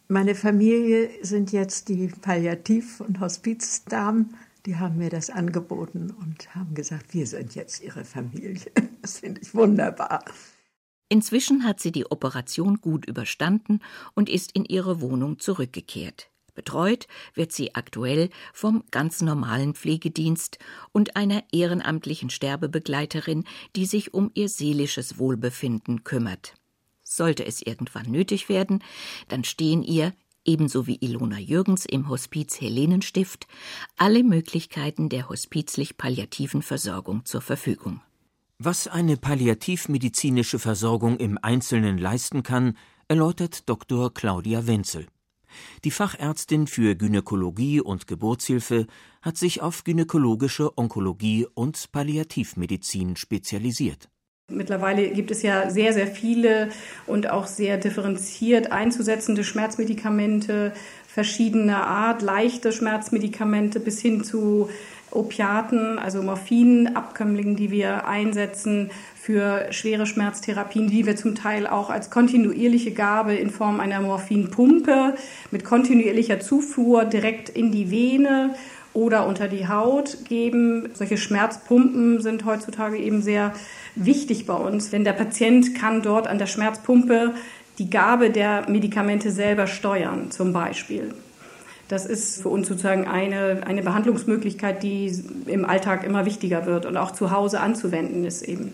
Meine 0.07 0.35
Familie 0.35 1.09
sind 1.21 1.51
jetzt 1.51 1.87
die 1.89 2.07
Palliativ- 2.07 2.99
und 2.99 3.19
Hospizdamen. 3.19 4.35
Die 4.65 4.75
haben 4.77 4.97
mir 4.97 5.09
das 5.09 5.29
angeboten 5.29 6.13
und 6.19 6.53
haben 6.55 6.73
gesagt, 6.73 7.13
wir 7.13 7.25
sind 7.25 7.55
jetzt 7.55 7.81
ihre 7.81 8.05
Familie. 8.05 8.71
Das 9.01 9.19
finde 9.19 9.41
ich 9.41 9.53
wunderbar. 9.53 10.23
Inzwischen 11.09 11.65
hat 11.65 11.81
sie 11.81 11.91
die 11.91 12.09
Operation 12.09 12.79
gut 12.79 13.05
überstanden 13.05 13.81
und 14.13 14.29
ist 14.29 14.53
in 14.53 14.63
ihre 14.63 15.01
Wohnung 15.01 15.39
zurückgekehrt. 15.39 16.31
Betreut 16.55 17.07
wird 17.33 17.51
sie 17.51 17.75
aktuell 17.75 18.29
vom 18.53 18.83
ganz 18.91 19.21
normalen 19.21 19.73
Pflegedienst 19.73 20.57
und 20.93 21.17
einer 21.17 21.43
ehrenamtlichen 21.51 22.29
Sterbebegleiterin, 22.29 23.43
die 23.75 23.85
sich 23.85 24.13
um 24.13 24.31
ihr 24.35 24.47
seelisches 24.47 25.17
Wohlbefinden 25.17 26.05
kümmert. 26.05 26.53
Sollte 27.15 27.45
es 27.45 27.61
irgendwann 27.61 28.09
nötig 28.09 28.49
werden, 28.49 28.83
dann 29.27 29.43
stehen 29.43 29.83
ihr, 29.83 30.13
ebenso 30.45 30.87
wie 30.87 30.97
Ilona 30.99 31.37
Jürgens 31.37 31.85
im 31.85 32.09
Hospiz 32.09 32.59
Helenenstift, 32.59 33.47
alle 33.97 34.23
Möglichkeiten 34.23 35.09
der 35.09 35.29
hospizlich-palliativen 35.29 36.63
Versorgung 36.63 37.23
zur 37.25 37.41
Verfügung. 37.41 38.01
Was 38.57 38.87
eine 38.87 39.17
palliativmedizinische 39.17 40.57
Versorgung 40.57 41.17
im 41.17 41.37
Einzelnen 41.39 41.99
leisten 41.99 42.41
kann, 42.41 42.77
erläutert 43.07 43.69
Dr. 43.69 44.11
Claudia 44.11 44.65
Wenzel. 44.65 45.05
Die 45.83 45.91
Fachärztin 45.91 46.65
für 46.65 46.95
Gynäkologie 46.95 47.79
und 47.79 48.07
Geburtshilfe 48.07 48.87
hat 49.21 49.37
sich 49.37 49.61
auf 49.61 49.83
gynäkologische 49.83 50.75
Onkologie 50.79 51.45
und 51.53 51.91
Palliativmedizin 51.91 53.17
spezialisiert. 53.17 54.09
Mittlerweile 54.51 55.07
gibt 55.09 55.31
es 55.31 55.41
ja 55.41 55.69
sehr, 55.69 55.93
sehr 55.93 56.07
viele 56.07 56.69
und 57.07 57.29
auch 57.29 57.47
sehr 57.47 57.77
differenziert 57.77 58.73
einzusetzende 58.73 59.43
Schmerzmedikamente 59.45 60.73
verschiedener 61.07 61.87
Art, 61.87 62.21
leichte 62.21 62.73
Schmerzmedikamente 62.73 63.79
bis 63.79 64.01
hin 64.01 64.23
zu 64.23 64.69
Opiaten, 65.11 65.97
also 65.97 66.21
Morphinabkömmlingen, 66.23 67.55
die 67.55 67.71
wir 67.71 68.05
einsetzen 68.07 68.91
für 69.15 69.71
schwere 69.71 70.05
Schmerztherapien, 70.05 70.89
die 70.89 71.05
wir 71.05 71.15
zum 71.15 71.35
Teil 71.35 71.65
auch 71.65 71.89
als 71.89 72.09
kontinuierliche 72.09 72.91
Gabe 72.91 73.35
in 73.35 73.49
Form 73.49 73.79
einer 73.79 74.01
Morphinpumpe 74.01 75.15
mit 75.51 75.63
kontinuierlicher 75.63 76.39
Zufuhr 76.39 77.05
direkt 77.05 77.47
in 77.47 77.71
die 77.71 77.91
Vene 77.91 78.55
oder 78.93 79.27
unter 79.27 79.47
die 79.47 79.67
Haut 79.67 80.25
geben. 80.27 80.89
Solche 80.93 81.17
Schmerzpumpen 81.17 82.21
sind 82.21 82.45
heutzutage 82.45 82.97
eben 82.97 83.21
sehr 83.21 83.53
wichtig 83.95 84.45
bei 84.45 84.55
uns, 84.55 84.89
denn 84.89 85.03
der 85.03 85.13
Patient 85.13 85.75
kann 85.75 86.01
dort 86.01 86.27
an 86.27 86.37
der 86.37 86.47
Schmerzpumpe 86.47 87.33
die 87.79 87.89
Gabe 87.89 88.29
der 88.29 88.69
Medikamente 88.69 89.31
selber 89.31 89.67
steuern, 89.67 90.29
zum 90.31 90.53
Beispiel. 90.53 91.13
Das 91.87 92.05
ist 92.05 92.41
für 92.41 92.49
uns 92.49 92.67
sozusagen 92.67 93.07
eine, 93.07 93.61
eine 93.65 93.83
Behandlungsmöglichkeit, 93.83 94.83
die 94.83 95.13
im 95.47 95.65
Alltag 95.65 96.03
immer 96.03 96.25
wichtiger 96.25 96.65
wird 96.65 96.85
und 96.85 96.97
auch 96.97 97.11
zu 97.11 97.31
Hause 97.31 97.59
anzuwenden 97.59 98.25
ist 98.25 98.41
eben. 98.43 98.73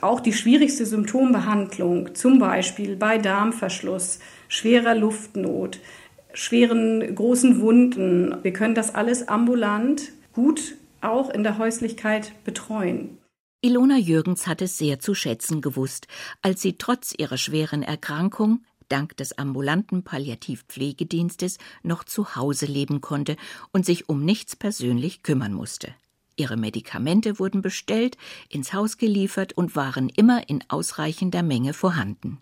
Auch 0.00 0.20
die 0.20 0.32
schwierigste 0.32 0.86
Symptombehandlung, 0.86 2.14
zum 2.14 2.38
Beispiel 2.38 2.94
bei 2.94 3.18
Darmverschluss, 3.18 4.20
schwerer 4.46 4.94
Luftnot, 4.94 5.80
schweren 6.32 7.14
großen 7.14 7.60
Wunden, 7.60 8.36
wir 8.42 8.52
können 8.52 8.74
das 8.74 8.94
alles 8.94 9.28
ambulant 9.28 10.12
gut 10.32 10.74
auch 11.00 11.30
in 11.30 11.42
der 11.42 11.58
Häuslichkeit 11.58 12.32
betreuen. 12.44 13.18
Ilona 13.60 13.96
Jürgens 13.96 14.46
hat 14.46 14.62
es 14.62 14.78
sehr 14.78 15.00
zu 15.00 15.14
schätzen 15.14 15.60
gewusst, 15.60 16.06
als 16.42 16.62
sie 16.62 16.78
trotz 16.78 17.12
ihrer 17.16 17.38
schweren 17.38 17.82
Erkrankung 17.82 18.60
dank 18.88 19.16
des 19.16 19.36
ambulanten 19.36 20.02
Palliativpflegedienstes 20.04 21.58
noch 21.82 22.04
zu 22.04 22.36
Hause 22.36 22.66
leben 22.66 23.00
konnte 23.00 23.36
und 23.72 23.84
sich 23.84 24.08
um 24.08 24.24
nichts 24.24 24.56
persönlich 24.56 25.22
kümmern 25.22 25.52
musste. 25.52 25.94
Ihre 26.36 26.56
Medikamente 26.56 27.38
wurden 27.40 27.62
bestellt, 27.62 28.16
ins 28.48 28.72
Haus 28.72 28.96
geliefert 28.96 29.54
und 29.54 29.74
waren 29.74 30.08
immer 30.08 30.48
in 30.48 30.62
ausreichender 30.68 31.42
Menge 31.42 31.72
vorhanden. 31.72 32.38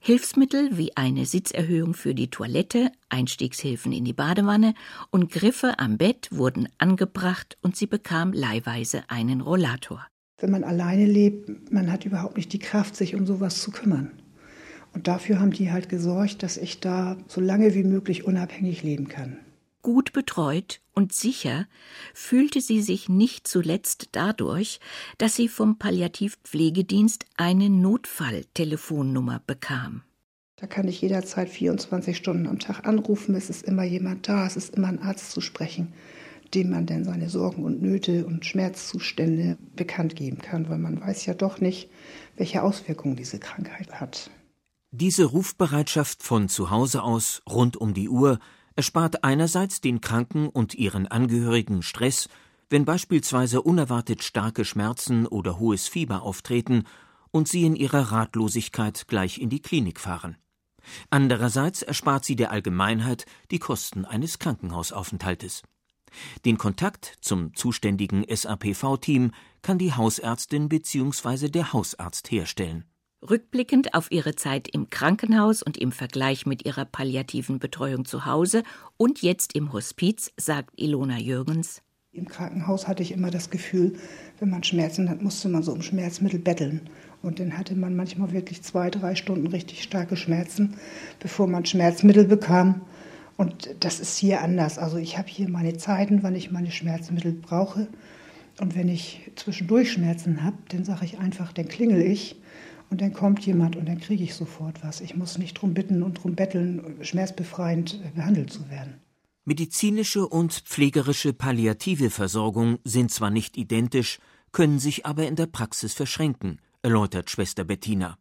Hilfsmittel 0.00 0.78
wie 0.78 0.96
eine 0.96 1.26
Sitzerhöhung 1.26 1.92
für 1.92 2.14
die 2.14 2.30
Toilette, 2.30 2.90
Einstiegshilfen 3.08 3.92
in 3.92 4.04
die 4.04 4.12
Badewanne 4.12 4.74
und 5.10 5.30
Griffe 5.30 5.78
am 5.78 5.98
Bett 5.98 6.28
wurden 6.30 6.68
angebracht 6.78 7.58
und 7.62 7.76
sie 7.76 7.86
bekam 7.86 8.32
leihweise 8.32 9.02
einen 9.08 9.40
Rollator. 9.40 10.06
Wenn 10.38 10.52
man 10.52 10.64
alleine 10.64 11.04
lebt, 11.04 11.72
man 11.72 11.90
hat 11.90 12.04
überhaupt 12.04 12.36
nicht 12.36 12.52
die 12.52 12.60
Kraft, 12.60 12.94
sich 12.94 13.16
um 13.16 13.26
sowas 13.26 13.60
zu 13.60 13.72
kümmern. 13.72 14.12
Und 14.94 15.08
dafür 15.08 15.40
haben 15.40 15.50
die 15.50 15.72
halt 15.72 15.88
gesorgt, 15.88 16.42
dass 16.42 16.56
ich 16.56 16.80
da 16.80 17.16
so 17.26 17.40
lange 17.40 17.74
wie 17.74 17.84
möglich 17.84 18.24
unabhängig 18.24 18.82
leben 18.82 19.08
kann. 19.08 19.38
Gut 19.82 20.12
betreut 20.12 20.80
und 20.98 21.12
sicher 21.12 21.66
fühlte 22.12 22.60
sie 22.60 22.82
sich 22.82 23.08
nicht 23.08 23.46
zuletzt 23.46 24.08
dadurch, 24.12 24.80
dass 25.16 25.36
sie 25.36 25.46
vom 25.46 25.78
Palliativpflegedienst 25.78 27.24
eine 27.36 27.70
Notfalltelefonnummer 27.70 29.40
bekam. 29.46 30.02
Da 30.56 30.66
kann 30.66 30.88
ich 30.88 31.00
jederzeit 31.00 31.48
24 31.48 32.16
Stunden 32.16 32.48
am 32.48 32.58
Tag 32.58 32.84
anrufen. 32.84 33.36
Es 33.36 33.48
ist 33.48 33.64
immer 33.64 33.84
jemand 33.84 34.28
da, 34.28 34.44
es 34.44 34.56
ist 34.56 34.74
immer 34.74 34.88
ein 34.88 35.00
Arzt 35.00 35.30
zu 35.30 35.40
sprechen 35.40 35.92
dem 36.54 36.70
man 36.70 36.86
dann 36.86 37.04
seine 37.04 37.28
Sorgen 37.28 37.62
und 37.62 37.82
Nöte 37.82 38.24
und 38.24 38.46
Schmerzzustände 38.46 39.58
bekannt 39.76 40.16
geben 40.16 40.38
kann, 40.38 40.70
weil 40.70 40.78
man 40.78 40.98
weiß 40.98 41.26
ja 41.26 41.34
doch 41.34 41.60
nicht, 41.60 41.90
welche 42.36 42.62
Auswirkungen 42.62 43.16
diese 43.16 43.38
Krankheit 43.38 44.00
hat. 44.00 44.30
Diese 44.90 45.26
Rufbereitschaft 45.26 46.22
von 46.22 46.48
zu 46.48 46.70
Hause 46.70 47.02
aus 47.02 47.42
rund 47.46 47.76
um 47.76 47.92
die 47.92 48.08
Uhr 48.08 48.38
erspart 48.78 49.24
einerseits 49.24 49.80
den 49.80 50.00
Kranken 50.00 50.48
und 50.48 50.72
ihren 50.72 51.08
Angehörigen 51.08 51.82
Stress, 51.82 52.28
wenn 52.70 52.84
beispielsweise 52.84 53.60
unerwartet 53.60 54.22
starke 54.22 54.64
Schmerzen 54.64 55.26
oder 55.26 55.58
hohes 55.58 55.88
Fieber 55.88 56.22
auftreten 56.22 56.84
und 57.32 57.48
sie 57.48 57.64
in 57.64 57.74
ihrer 57.74 58.12
Ratlosigkeit 58.12 59.08
gleich 59.08 59.38
in 59.38 59.50
die 59.50 59.60
Klinik 59.60 59.98
fahren. 59.98 60.36
Andererseits 61.10 61.82
erspart 61.82 62.24
sie 62.24 62.36
der 62.36 62.52
Allgemeinheit 62.52 63.26
die 63.50 63.58
Kosten 63.58 64.04
eines 64.04 64.38
Krankenhausaufenthaltes. 64.38 65.62
Den 66.44 66.56
Kontakt 66.56 67.16
zum 67.20 67.56
zuständigen 67.56 68.24
SAPV-Team 68.32 69.32
kann 69.60 69.78
die 69.78 69.92
Hausärztin 69.92 70.68
bzw. 70.68 71.48
der 71.48 71.72
Hausarzt 71.72 72.30
herstellen. 72.30 72.84
Rückblickend 73.22 73.94
auf 73.94 74.12
ihre 74.12 74.36
Zeit 74.36 74.68
im 74.68 74.90
Krankenhaus 74.90 75.62
und 75.62 75.76
im 75.76 75.90
Vergleich 75.90 76.46
mit 76.46 76.64
ihrer 76.64 76.84
palliativen 76.84 77.58
Betreuung 77.58 78.04
zu 78.04 78.26
Hause 78.26 78.62
und 78.96 79.22
jetzt 79.22 79.56
im 79.56 79.72
Hospiz, 79.72 80.30
sagt 80.36 80.80
Ilona 80.80 81.18
Jürgens. 81.18 81.82
Im 82.12 82.28
Krankenhaus 82.28 82.86
hatte 82.86 83.02
ich 83.02 83.10
immer 83.10 83.30
das 83.30 83.50
Gefühl, 83.50 83.94
wenn 84.38 84.50
man 84.50 84.62
Schmerzen 84.62 85.10
hat, 85.10 85.20
musste 85.20 85.48
man 85.48 85.64
so 85.64 85.72
um 85.72 85.82
Schmerzmittel 85.82 86.38
betteln. 86.38 86.88
Und 87.20 87.40
dann 87.40 87.58
hatte 87.58 87.74
man 87.74 87.96
manchmal 87.96 88.32
wirklich 88.32 88.62
zwei, 88.62 88.88
drei 88.88 89.16
Stunden 89.16 89.48
richtig 89.48 89.82
starke 89.82 90.16
Schmerzen, 90.16 90.76
bevor 91.18 91.48
man 91.48 91.66
Schmerzmittel 91.66 92.24
bekam. 92.24 92.82
Und 93.36 93.74
das 93.80 93.98
ist 93.98 94.16
hier 94.16 94.42
anders. 94.42 94.78
Also 94.78 94.96
ich 94.96 95.18
habe 95.18 95.28
hier 95.28 95.48
meine 95.48 95.76
Zeiten, 95.76 96.22
wann 96.22 96.36
ich 96.36 96.52
meine 96.52 96.70
Schmerzmittel 96.70 97.32
brauche. 97.32 97.88
Und 98.60 98.76
wenn 98.76 98.88
ich 98.88 99.32
zwischendurch 99.34 99.92
Schmerzen 99.92 100.44
habe, 100.44 100.56
dann 100.68 100.84
sage 100.84 101.04
ich 101.04 101.18
einfach, 101.18 101.52
dann 101.52 101.68
klingel 101.68 102.00
ich 102.00 102.36
und 102.90 103.00
dann 103.00 103.12
kommt 103.12 103.44
jemand 103.44 103.76
und 103.76 103.86
dann 103.86 104.00
kriege 104.00 104.24
ich 104.24 104.34
sofort 104.34 104.82
was. 104.82 105.00
Ich 105.00 105.14
muss 105.14 105.38
nicht 105.38 105.54
drum 105.54 105.74
bitten 105.74 106.02
und 106.02 106.14
drum 106.22 106.34
betteln, 106.34 106.96
schmerzbefreiend 107.02 108.00
behandelt 108.14 108.52
zu 108.52 108.68
werden. 108.70 109.00
Medizinische 109.44 110.26
und 110.26 110.52
pflegerische 110.52 111.32
palliative 111.32 112.10
Versorgung 112.10 112.78
sind 112.84 113.10
zwar 113.10 113.30
nicht 113.30 113.56
identisch, 113.56 114.18
können 114.52 114.78
sich 114.78 115.06
aber 115.06 115.26
in 115.26 115.36
der 115.36 115.46
Praxis 115.46 115.94
verschränken, 115.94 116.60
erläutert 116.82 117.30
Schwester 117.30 117.64
Bettina. 117.64 118.18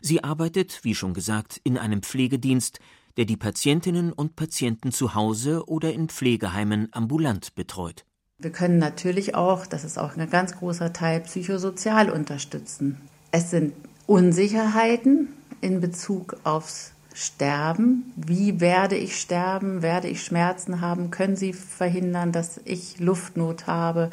Sie 0.00 0.24
arbeitet, 0.24 0.80
wie 0.82 0.94
schon 0.94 1.14
gesagt, 1.14 1.60
in 1.62 1.78
einem 1.78 2.02
Pflegedienst, 2.02 2.80
der 3.16 3.24
die 3.24 3.36
Patientinnen 3.36 4.12
und 4.12 4.36
Patienten 4.36 4.92
zu 4.92 5.14
Hause 5.14 5.68
oder 5.68 5.92
in 5.92 6.08
Pflegeheimen 6.08 6.88
ambulant 6.92 7.54
betreut. 7.54 8.04
Wir 8.38 8.52
können 8.52 8.78
natürlich 8.78 9.34
auch, 9.34 9.66
das 9.66 9.82
ist 9.82 9.98
auch 9.98 10.16
ein 10.16 10.30
ganz 10.30 10.56
großer 10.56 10.92
Teil, 10.92 11.20
psychosozial 11.22 12.10
unterstützen. 12.10 13.00
Es 13.32 13.50
sind 13.50 13.74
Unsicherheiten 14.08 15.28
in 15.60 15.82
Bezug 15.82 16.38
aufs 16.42 16.92
sterben? 17.12 18.10
Wie 18.16 18.58
werde 18.58 18.96
ich 18.96 19.20
sterben? 19.20 19.82
Werde 19.82 20.08
ich 20.08 20.24
Schmerzen 20.24 20.80
haben? 20.80 21.10
Können 21.10 21.36
Sie 21.36 21.52
verhindern, 21.52 22.32
dass 22.32 22.58
ich 22.64 23.00
Luftnot 23.00 23.66
habe? 23.66 24.08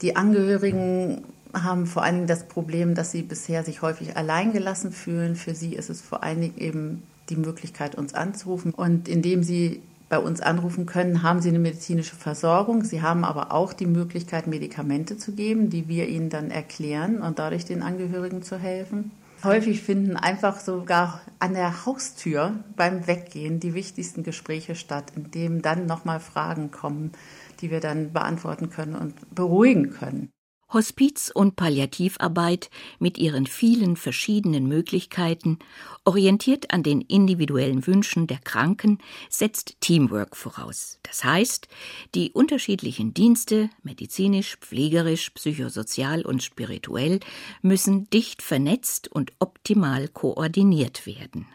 Die 0.00 0.14
Angehörigen 0.14 1.24
haben 1.52 1.86
vor 1.86 2.04
allen 2.04 2.14
Dingen 2.14 2.26
das 2.28 2.44
Problem, 2.44 2.94
dass 2.94 3.10
sie 3.10 3.22
bisher 3.22 3.64
sich 3.64 3.82
häufig 3.82 4.16
alleingelassen 4.16 4.92
fühlen. 4.92 5.34
Für 5.34 5.56
sie 5.56 5.74
ist 5.74 5.90
es 5.90 6.00
vor 6.00 6.22
allen 6.22 6.40
Dingen 6.40 6.58
eben 6.58 7.02
die 7.30 7.36
Möglichkeit, 7.36 7.96
uns 7.96 8.14
anzurufen. 8.14 8.72
Und 8.72 9.08
indem 9.08 9.42
sie 9.42 9.82
bei 10.10 10.18
uns 10.18 10.40
anrufen 10.40 10.86
können, 10.86 11.22
haben 11.22 11.40
sie 11.40 11.48
eine 11.48 11.60
medizinische 11.60 12.16
Versorgung. 12.16 12.82
Sie 12.84 13.00
haben 13.00 13.24
aber 13.24 13.52
auch 13.52 13.72
die 13.72 13.86
Möglichkeit, 13.86 14.48
Medikamente 14.48 15.16
zu 15.16 15.32
geben, 15.32 15.70
die 15.70 15.88
wir 15.88 16.08
ihnen 16.08 16.28
dann 16.28 16.50
erklären 16.50 17.22
und 17.22 17.38
dadurch 17.38 17.64
den 17.64 17.80
Angehörigen 17.80 18.42
zu 18.42 18.58
helfen. 18.58 19.12
Häufig 19.44 19.80
finden 19.80 20.16
einfach 20.16 20.58
sogar 20.60 21.22
an 21.38 21.54
der 21.54 21.86
Haustür 21.86 22.62
beim 22.76 23.06
Weggehen 23.06 23.60
die 23.60 23.72
wichtigsten 23.72 24.24
Gespräche 24.24 24.74
statt, 24.74 25.12
in 25.16 25.30
denen 25.30 25.62
dann 25.62 25.86
nochmal 25.86 26.20
Fragen 26.20 26.72
kommen, 26.72 27.12
die 27.60 27.70
wir 27.70 27.80
dann 27.80 28.12
beantworten 28.12 28.68
können 28.68 28.96
und 28.96 29.14
beruhigen 29.34 29.90
können. 29.92 30.28
Hospiz- 30.72 31.30
und 31.34 31.56
Palliativarbeit 31.56 32.70
mit 32.98 33.18
ihren 33.18 33.46
vielen 33.46 33.96
verschiedenen 33.96 34.66
Möglichkeiten, 34.68 35.58
orientiert 36.04 36.72
an 36.72 36.82
den 36.82 37.00
individuellen 37.00 37.86
Wünschen 37.86 38.26
der 38.26 38.38
Kranken, 38.38 38.98
setzt 39.28 39.80
Teamwork 39.80 40.36
voraus. 40.36 40.98
Das 41.02 41.24
heißt, 41.24 41.68
die 42.14 42.32
unterschiedlichen 42.32 43.14
Dienste, 43.14 43.70
medizinisch, 43.82 44.56
pflegerisch, 44.60 45.30
psychosozial 45.30 46.22
und 46.22 46.42
spirituell, 46.42 47.20
müssen 47.62 48.08
dicht 48.10 48.42
vernetzt 48.42 49.08
und 49.08 49.32
optimal 49.38 50.08
koordiniert 50.08 51.06
werden. 51.06 51.46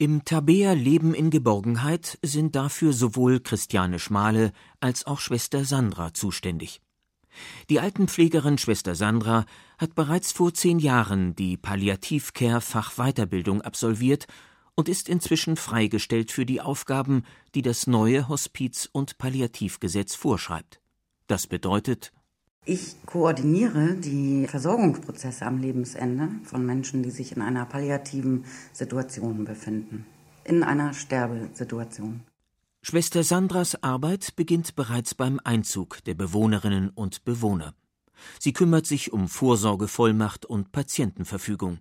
Im 0.00 0.24
Tabea 0.24 0.74
Leben 0.74 1.12
in 1.12 1.30
Geborgenheit 1.30 2.18
sind 2.22 2.54
dafür 2.54 2.92
sowohl 2.92 3.40
Christiane 3.40 3.98
Schmale 3.98 4.52
als 4.78 5.06
auch 5.08 5.18
Schwester 5.18 5.64
Sandra 5.64 6.14
zuständig. 6.14 6.80
Die 7.70 7.80
Altenpflegerin 7.80 8.58
Schwester 8.58 8.94
Sandra 8.94 9.46
hat 9.78 9.94
bereits 9.94 10.32
vor 10.32 10.52
zehn 10.54 10.78
Jahren 10.78 11.34
die 11.36 11.56
Palliativcare-Fachweiterbildung 11.56 13.62
absolviert 13.62 14.26
und 14.74 14.88
ist 14.88 15.08
inzwischen 15.08 15.56
freigestellt 15.56 16.30
für 16.30 16.46
die 16.46 16.60
Aufgaben, 16.60 17.24
die 17.54 17.62
das 17.62 17.86
neue 17.86 18.28
Hospiz- 18.28 18.88
und 18.90 19.18
Palliativgesetz 19.18 20.14
vorschreibt. 20.14 20.80
Das 21.26 21.46
bedeutet, 21.46 22.12
ich 22.64 22.96
koordiniere 23.06 23.94
die 23.94 24.46
Versorgungsprozesse 24.46 25.46
am 25.46 25.58
Lebensende 25.58 26.28
von 26.44 26.66
Menschen, 26.66 27.02
die 27.02 27.10
sich 27.10 27.34
in 27.34 27.40
einer 27.40 27.64
palliativen 27.64 28.44
Situation 28.74 29.46
befinden, 29.46 30.04
in 30.44 30.62
einer 30.62 30.92
Sterbesituation. 30.92 32.20
Schwester 32.90 33.22
Sandras 33.22 33.82
Arbeit 33.82 34.34
beginnt 34.34 34.74
bereits 34.74 35.14
beim 35.14 35.38
Einzug 35.44 36.02
der 36.04 36.14
Bewohnerinnen 36.14 36.88
und 36.88 37.22
Bewohner. 37.22 37.74
Sie 38.40 38.54
kümmert 38.54 38.86
sich 38.86 39.12
um 39.12 39.28
Vorsorgevollmacht 39.28 40.46
und 40.46 40.72
Patientenverfügung. 40.72 41.80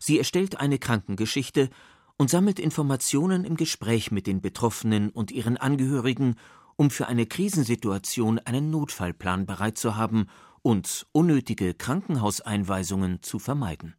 Sie 0.00 0.16
erstellt 0.16 0.58
eine 0.58 0.78
Krankengeschichte 0.78 1.68
und 2.16 2.30
sammelt 2.30 2.60
Informationen 2.60 3.44
im 3.44 3.58
Gespräch 3.58 4.10
mit 4.10 4.26
den 4.26 4.40
Betroffenen 4.40 5.10
und 5.10 5.32
ihren 5.32 5.58
Angehörigen, 5.58 6.36
um 6.76 6.88
für 6.88 7.08
eine 7.08 7.26
Krisensituation 7.26 8.38
einen 8.38 8.70
Notfallplan 8.70 9.44
bereit 9.44 9.76
zu 9.76 9.96
haben 9.96 10.28
und 10.62 11.06
unnötige 11.12 11.74
Krankenhauseinweisungen 11.74 13.22
zu 13.22 13.38
vermeiden. 13.38 13.97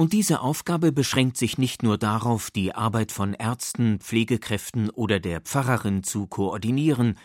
Und 0.00 0.14
diese 0.14 0.40
Aufgabe 0.40 0.92
beschränkt 0.92 1.36
sich 1.36 1.58
nicht 1.58 1.82
nur 1.82 1.98
darauf, 1.98 2.50
die 2.50 2.74
Arbeit 2.74 3.12
von 3.12 3.34
Ärzten, 3.34 3.98
Pflegekräften 4.00 4.88
oder 4.88 5.20
der 5.20 5.42
Pfarrerin 5.42 6.02
zu 6.02 6.26
koordinieren, 6.26 7.18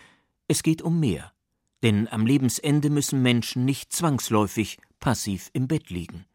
es 0.50 0.62
geht 0.62 0.82
um 0.82 1.00
mehr. 1.00 1.32
Denn 1.84 2.10
am 2.10 2.26
Lebensende 2.26 2.90
müssen 2.90 3.22
Menschen 3.22 3.64
nicht 3.64 3.94
zwangsläufig 3.94 4.78
passiv 5.00 5.52
im 5.54 5.70
Bett 5.70 5.90
liegen. 5.90 6.26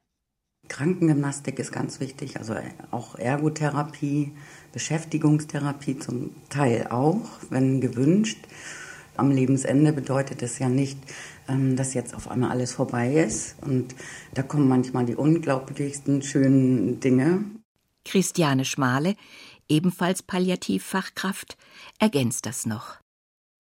Krankengymnastik 0.68 1.58
ist 1.58 1.72
ganz 1.72 2.00
wichtig, 2.00 2.38
also 2.38 2.54
auch 2.90 3.16
Ergotherapie, 3.16 4.32
Beschäftigungstherapie 4.72 5.98
zum 5.98 6.30
Teil 6.48 6.86
auch, 6.88 7.28
wenn 7.50 7.82
gewünscht. 7.82 8.38
Am 9.14 9.30
Lebensende 9.30 9.92
bedeutet 9.92 10.42
es 10.42 10.58
ja 10.58 10.70
nicht, 10.70 10.96
ähm, 11.50 11.76
dass 11.76 11.94
jetzt 11.94 12.14
auf 12.14 12.30
einmal 12.30 12.50
alles 12.50 12.72
vorbei 12.72 13.14
ist. 13.14 13.56
Und 13.62 13.94
da 14.34 14.42
kommen 14.42 14.68
manchmal 14.68 15.06
die 15.06 15.16
unglaublichsten 15.16 16.22
schönen 16.22 17.00
Dinge. 17.00 17.44
Christiane 18.04 18.64
Schmale, 18.64 19.16
ebenfalls 19.68 20.22
Palliativfachkraft, 20.22 21.56
ergänzt 21.98 22.46
das 22.46 22.66
noch. 22.66 22.98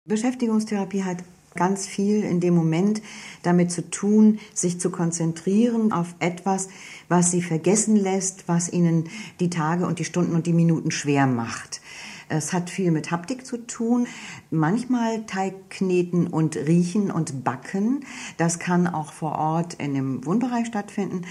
Beschäftigungstherapie 0.05 1.03
hat 1.03 1.23
ganz 1.55 1.85
viel 1.85 2.23
in 2.23 2.39
dem 2.39 2.55
Moment 2.55 3.01
damit 3.43 3.71
zu 3.71 3.89
tun, 3.89 4.39
sich 4.53 4.79
zu 4.79 4.89
konzentrieren 4.89 5.91
auf 5.91 6.15
etwas, 6.19 6.69
was 7.09 7.31
sie 7.31 7.41
vergessen 7.41 7.95
lässt, 7.95 8.47
was 8.47 8.71
ihnen 8.71 9.09
die 9.39 9.49
Tage 9.49 9.85
und 9.85 9.99
die 9.99 10.05
Stunden 10.05 10.33
und 10.33 10.47
die 10.47 10.53
Minuten 10.53 10.91
schwer 10.91 11.27
macht. 11.27 11.81
Es 12.29 12.53
hat 12.53 12.69
viel 12.69 12.91
mit 12.91 13.11
Haptik 13.11 13.45
zu 13.45 13.57
tun. 13.57 14.07
Manchmal 14.51 15.25
Teigkneten 15.25 16.27
und 16.27 16.55
Riechen 16.55 17.11
und 17.11 17.43
Backen. 17.43 18.05
Das 18.37 18.59
kann 18.59 18.87
auch 18.87 19.13
vor 19.13 19.33
Ort 19.33 19.75
in 19.75 19.93
dem 19.93 20.25
Wohnbereich 20.25 20.67
stattfinden. 20.67 21.23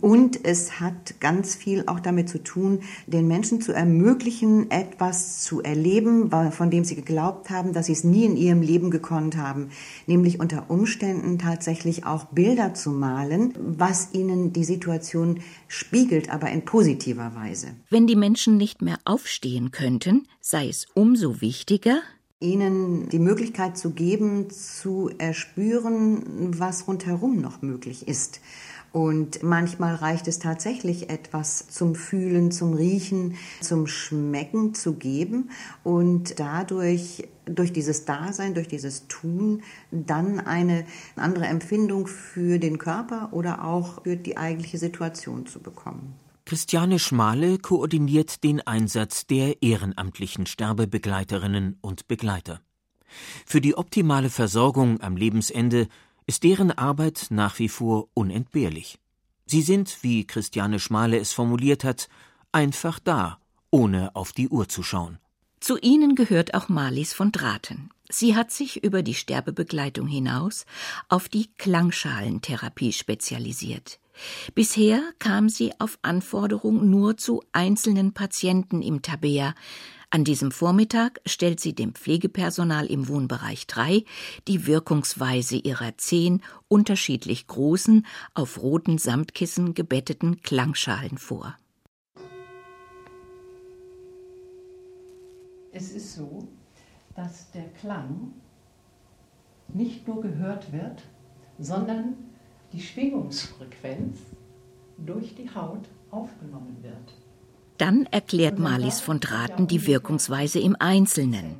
Und 0.00 0.44
es 0.44 0.80
hat 0.80 1.20
ganz 1.20 1.54
viel 1.54 1.84
auch 1.86 2.00
damit 2.00 2.28
zu 2.28 2.42
tun, 2.42 2.80
den 3.06 3.28
Menschen 3.28 3.60
zu 3.60 3.72
ermöglichen, 3.72 4.70
etwas 4.70 5.42
zu 5.42 5.62
erleben, 5.62 6.30
von 6.52 6.70
dem 6.70 6.84
sie 6.84 6.94
geglaubt 6.94 7.50
haben, 7.50 7.72
dass 7.72 7.86
sie 7.86 7.92
es 7.92 8.04
nie 8.04 8.24
in 8.24 8.36
ihrem 8.36 8.62
Leben 8.62 8.90
gekonnt 8.90 9.36
haben. 9.36 9.70
Nämlich 10.06 10.40
unter 10.40 10.70
Umständen 10.70 11.38
tatsächlich 11.38 12.06
auch 12.06 12.24
Bilder 12.26 12.72
zu 12.74 12.90
malen, 12.90 13.54
was 13.58 14.08
ihnen 14.12 14.52
die 14.52 14.64
Situation 14.64 15.40
spiegelt, 15.68 16.30
aber 16.30 16.50
in 16.50 16.64
positiver 16.64 17.34
Weise. 17.34 17.68
Wenn 17.90 18.06
die 18.06 18.16
Menschen 18.16 18.56
nicht 18.56 18.80
mehr 18.82 18.98
aufstehen 19.04 19.70
könnten, 19.70 20.26
sei 20.40 20.68
es 20.68 20.86
umso 20.94 21.40
wichtiger, 21.40 22.00
ihnen 22.40 23.08
die 23.10 23.18
Möglichkeit 23.18 23.76
zu 23.76 23.90
geben, 23.90 24.48
zu 24.50 25.10
erspüren, 25.18 26.58
was 26.58 26.88
rundherum 26.88 27.40
noch 27.40 27.60
möglich 27.60 28.08
ist. 28.08 28.40
Und 28.92 29.44
manchmal 29.44 29.94
reicht 29.94 30.26
es 30.26 30.40
tatsächlich 30.40 31.10
etwas 31.10 31.68
zum 31.68 31.94
Fühlen, 31.94 32.50
zum 32.50 32.74
Riechen, 32.74 33.36
zum 33.60 33.86
Schmecken 33.86 34.74
zu 34.74 34.94
geben 34.94 35.50
und 35.84 36.40
dadurch, 36.40 37.28
durch 37.44 37.72
dieses 37.72 38.04
Dasein, 38.04 38.54
durch 38.54 38.66
dieses 38.66 39.06
Tun, 39.06 39.62
dann 39.92 40.40
eine 40.40 40.84
andere 41.14 41.46
Empfindung 41.46 42.08
für 42.08 42.58
den 42.58 42.78
Körper 42.78 43.28
oder 43.32 43.64
auch 43.64 44.02
für 44.02 44.16
die 44.16 44.36
eigentliche 44.36 44.78
Situation 44.78 45.46
zu 45.46 45.60
bekommen. 45.60 46.14
Christiane 46.50 46.98
Schmale 46.98 47.58
koordiniert 47.58 48.42
den 48.42 48.60
Einsatz 48.60 49.24
der 49.24 49.62
ehrenamtlichen 49.62 50.46
Sterbebegleiterinnen 50.46 51.78
und 51.80 52.08
Begleiter. 52.08 52.60
Für 53.46 53.60
die 53.60 53.76
optimale 53.76 54.30
Versorgung 54.30 55.00
am 55.00 55.16
Lebensende 55.16 55.86
ist 56.26 56.42
deren 56.42 56.72
Arbeit 56.72 57.28
nach 57.30 57.60
wie 57.60 57.68
vor 57.68 58.08
unentbehrlich. 58.14 58.98
Sie 59.46 59.62
sind, 59.62 59.98
wie 60.02 60.26
Christiane 60.26 60.80
Schmale 60.80 61.20
es 61.20 61.32
formuliert 61.32 61.84
hat, 61.84 62.08
einfach 62.50 62.98
da, 62.98 63.38
ohne 63.70 64.16
auf 64.16 64.32
die 64.32 64.48
Uhr 64.48 64.68
zu 64.68 64.82
schauen. 64.82 65.20
Zu 65.60 65.78
ihnen 65.78 66.16
gehört 66.16 66.54
auch 66.54 66.68
Marlies 66.68 67.12
von 67.12 67.30
Draten. 67.30 67.90
Sie 68.08 68.34
hat 68.34 68.50
sich 68.50 68.82
über 68.82 69.04
die 69.04 69.14
Sterbebegleitung 69.14 70.08
hinaus 70.08 70.66
auf 71.08 71.28
die 71.28 71.48
Klangschalentherapie 71.58 72.92
spezialisiert. 72.92 74.00
Bisher 74.54 75.02
kam 75.18 75.48
sie 75.48 75.72
auf 75.78 75.98
Anforderung 76.02 76.88
nur 76.88 77.16
zu 77.16 77.42
einzelnen 77.52 78.12
Patienten 78.12 78.82
im 78.82 79.02
Tabea. 79.02 79.54
An 80.12 80.24
diesem 80.24 80.50
Vormittag 80.50 81.20
stellt 81.24 81.60
sie 81.60 81.72
dem 81.72 81.94
Pflegepersonal 81.94 82.86
im 82.86 83.06
Wohnbereich 83.06 83.68
3 83.68 84.04
die 84.48 84.66
Wirkungsweise 84.66 85.56
ihrer 85.56 85.96
zehn 85.98 86.42
unterschiedlich 86.66 87.46
großen, 87.46 88.04
auf 88.34 88.60
roten 88.60 88.98
Samtkissen 88.98 89.72
gebetteten 89.72 90.42
Klangschalen 90.42 91.16
vor. 91.16 91.56
Es 95.70 95.92
ist 95.92 96.14
so, 96.14 96.48
dass 97.14 97.52
der 97.52 97.68
Klang 97.80 98.32
nicht 99.68 100.08
nur 100.08 100.20
gehört 100.20 100.72
wird, 100.72 101.02
sondern 101.60 102.29
die 102.72 102.80
Schwingungsfrequenz 102.80 104.18
durch 104.98 105.34
die 105.34 105.48
Haut 105.54 105.84
aufgenommen 106.10 106.76
wird. 106.82 107.14
Dann 107.78 108.06
erklärt 108.06 108.58
Marlies 108.58 109.00
von 109.00 109.20
Draten 109.20 109.66
die 109.66 109.86
Wirkungsweise 109.86 110.60
im 110.60 110.76
Einzelnen. 110.78 111.56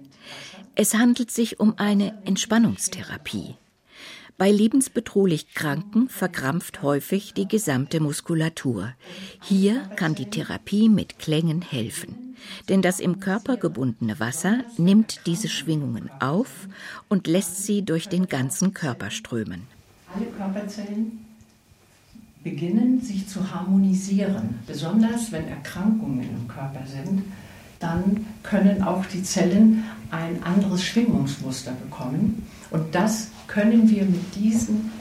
Es 0.75 0.95
handelt 0.95 1.31
sich 1.31 1.61
um 1.61 1.75
eine 1.79 2.23
Entspannungstherapie. 2.25 3.57
Bei 4.37 4.51
lebensbedrohlich 4.51 5.55
Kranken 5.55 6.09
verkrampft 6.09 6.83
häufig 6.83 7.35
die 7.35 7.47
gesamte 7.47 8.01
Muskulatur. 8.01 8.95
Hier 9.43 9.81
kann 9.97 10.15
die 10.15 10.31
Therapie 10.31 10.89
mit 10.89 11.19
Klängen 11.19 11.61
helfen. 11.61 12.37
Denn 12.71 12.81
das 12.81 13.01
im 13.01 13.21
Körper 13.21 13.59
gebundene 13.59 14.19
Wasser 14.19 14.65
nimmt 14.79 15.27
diese 15.27 15.49
Schwingungen 15.49 16.11
auf 16.21 16.69
und 17.11 17.27
lässt 17.27 17.65
sie 17.65 17.83
durch 17.83 18.09
den 18.09 18.29
ganzen 18.29 18.73
Körper 18.73 19.11
strömen. 19.11 19.67
Alle 20.15 20.27
Körperzellen 20.27 21.25
beginnen 22.43 23.01
sich 23.01 23.29
zu 23.29 23.53
harmonisieren, 23.53 24.59
besonders 24.67 25.31
wenn 25.31 25.47
Erkrankungen 25.47 26.29
im 26.29 26.49
Körper 26.49 26.87
sind 26.87 27.23
dann 27.81 28.27
können 28.43 28.83
auch 28.83 29.05
die 29.07 29.23
Zellen 29.23 29.85
ein 30.11 30.43
anderes 30.45 30.85
Schwingungsmuster 30.85 31.73
bekommen. 31.73 32.47
Und 32.71 32.95
das 32.95 33.29
können 33.49 33.89
wir 33.89 34.05
mit 34.05 34.37
diesen 34.37 34.93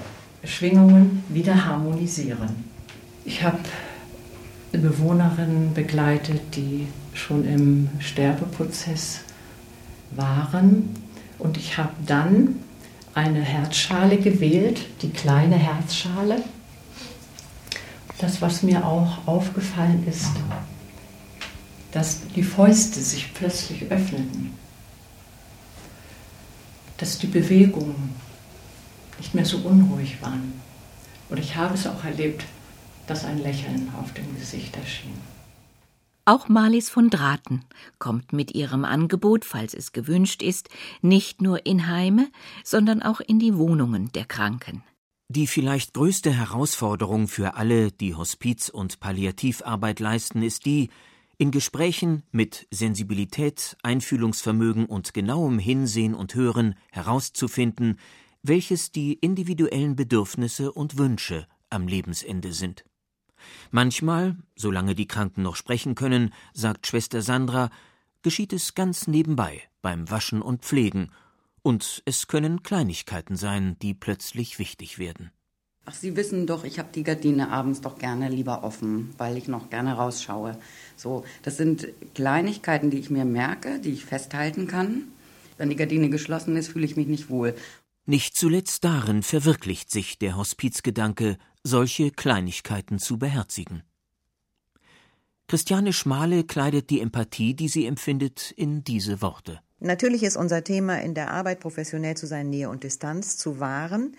Schwingungen 0.44 1.24
wieder 1.28 1.66
harmonisieren. 1.66 2.50
Ich 3.26 3.44
habe 3.44 3.60
Bewohnerinnen 4.72 5.74
begleitet, 5.74 6.42
die 6.56 6.88
schon 7.14 7.46
im 7.46 7.90
Sterbeprozess 8.00 9.22
waren. 10.12 10.96
Und 11.38 11.58
ich 11.58 11.78
habe 11.78 11.92
dann 12.06 12.56
eine 13.20 13.42
Herzschale 13.42 14.18
gewählt, 14.18 14.80
die 15.02 15.10
kleine 15.10 15.58
Herzschale. 15.58 16.42
Das, 18.18 18.42
was 18.42 18.64
mir 18.64 18.86
auch 18.86 19.28
aufgefallen 19.28 20.06
ist, 20.08 20.32
dass 21.92 22.22
die 22.36 22.44
Fäuste 22.44 23.02
sich 23.02 23.34
plötzlich 23.34 23.84
öffneten, 23.92 24.54
dass 26.98 27.18
die 27.18 27.28
Bewegungen 27.28 28.16
nicht 29.18 29.36
mehr 29.36 29.46
so 29.46 29.58
unruhig 29.58 30.22
waren. 30.22 30.54
Und 31.30 31.40
ich 31.40 31.58
habe 31.58 31.74
es 31.74 31.88
auch 31.88 32.04
erlebt, 32.06 32.46
dass 33.06 33.26
ein 33.26 33.40
Lächeln 33.40 33.92
auf 34.00 34.14
dem 34.14 34.34
Gesicht 34.38 34.78
erschien. 34.78 35.29
Auch 36.30 36.48
Marlies 36.48 36.92
von 36.92 37.10
Draten 37.10 37.66
kommt 37.98 38.34
mit 38.34 38.54
ihrem 38.54 38.86
Angebot, 38.86 39.46
falls 39.46 39.74
es 39.74 39.94
gewünscht 39.94 40.44
ist, 40.44 40.70
nicht 41.02 41.42
nur 41.42 41.66
in 41.66 41.88
Heime, 41.88 42.30
sondern 42.64 43.02
auch 43.02 43.20
in 43.20 43.40
die 43.40 43.58
Wohnungen 43.58 44.12
der 44.12 44.26
Kranken. 44.26 44.84
Die 45.28 45.48
vielleicht 45.48 45.96
größte 45.96 46.32
Herausforderung 46.32 47.28
für 47.28 47.56
alle, 47.56 47.92
die 47.92 48.14
Hospiz- 48.14 48.70
und 48.70 49.00
Palliativarbeit 49.00 50.00
leisten, 50.00 50.44
ist 50.44 50.68
die, 50.68 50.92
in 51.40 51.50
Gesprächen 51.50 52.22
mit 52.32 52.68
Sensibilität, 52.70 53.76
Einfühlungsvermögen 53.82 54.86
und 54.86 55.16
genauem 55.16 55.58
Hinsehen 55.58 56.14
und 56.14 56.36
Hören 56.36 56.76
herauszufinden, 56.92 57.98
welches 58.44 58.92
die 58.92 59.14
individuellen 59.14 59.96
Bedürfnisse 59.96 60.72
und 60.72 61.00
Wünsche 61.00 61.48
am 61.72 61.88
Lebensende 61.88 62.54
sind. 62.54 62.86
Manchmal, 63.72 64.36
solange 64.56 64.96
die 64.96 65.08
Kranken 65.08 65.44
noch 65.44 65.56
sprechen 65.56 65.96
können, 65.96 66.34
sagt 66.54 66.88
Schwester 66.88 67.22
Sandra, 67.22 67.70
geschieht 68.22 68.54
es 68.54 68.76
ganz 68.76 69.08
nebenbei 69.08 69.62
beim 69.82 70.10
Waschen 70.10 70.42
und 70.42 70.64
Pflegen, 70.64 71.10
und 71.62 72.02
es 72.06 72.28
können 72.28 72.64
Kleinigkeiten 72.64 73.36
sein, 73.36 73.78
die 73.82 73.94
plötzlich 73.94 74.60
wichtig 74.60 74.98
werden. 74.98 75.32
Ach, 75.86 75.94
Sie 75.94 76.16
wissen 76.16 76.46
doch, 76.46 76.64
ich 76.64 76.78
habe 76.78 76.90
die 76.94 77.04
Gardine 77.04 77.50
abends 77.50 77.82
doch 77.82 77.98
gerne 77.98 78.30
lieber 78.30 78.64
offen, 78.64 79.14
weil 79.18 79.38
ich 79.38 79.48
noch 79.48 79.70
gerne 79.70 79.94
rausschaue. 79.94 80.58
So, 80.96 81.26
das 81.42 81.58
sind 81.58 81.88
Kleinigkeiten, 82.14 82.92
die 82.92 83.00
ich 83.00 83.10
mir 83.10 83.26
merke, 83.26 83.80
die 83.80 83.92
ich 83.92 84.06
festhalten 84.06 84.68
kann. 84.68 85.04
Wenn 85.58 85.70
die 85.70 85.76
Gardine 85.76 86.10
geschlossen 86.10 86.56
ist, 86.56 86.70
fühle 86.70 86.86
ich 86.86 86.96
mich 86.96 87.08
nicht 87.08 87.30
wohl. 87.30 87.56
Nicht 88.10 88.36
zuletzt 88.36 88.86
darin 88.86 89.22
verwirklicht 89.22 89.92
sich 89.92 90.18
der 90.18 90.36
Hospizgedanke, 90.36 91.38
solche 91.64 92.10
Kleinigkeiten 92.10 92.98
zu 92.98 93.20
beherzigen. 93.20 93.84
Christiane 95.48 95.94
Schmale 95.94 96.44
kleidet 96.44 96.90
die 96.90 97.02
Empathie, 97.02 97.54
die 97.54 97.68
sie 97.68 97.86
empfindet, 97.86 98.50
in 98.50 98.84
diese 98.84 99.22
Worte. 99.22 99.60
Natürlich 99.78 100.24
ist 100.24 100.38
unser 100.38 100.64
Thema 100.64 101.00
in 101.00 101.14
der 101.14 101.30
Arbeit 101.30 101.60
professionell 101.60 102.18
zu 102.18 102.26
sein, 102.26 102.50
Nähe 102.50 102.72
und 102.72 102.84
Distanz 102.84 103.38
zu 103.38 103.60
wahren. 103.60 104.18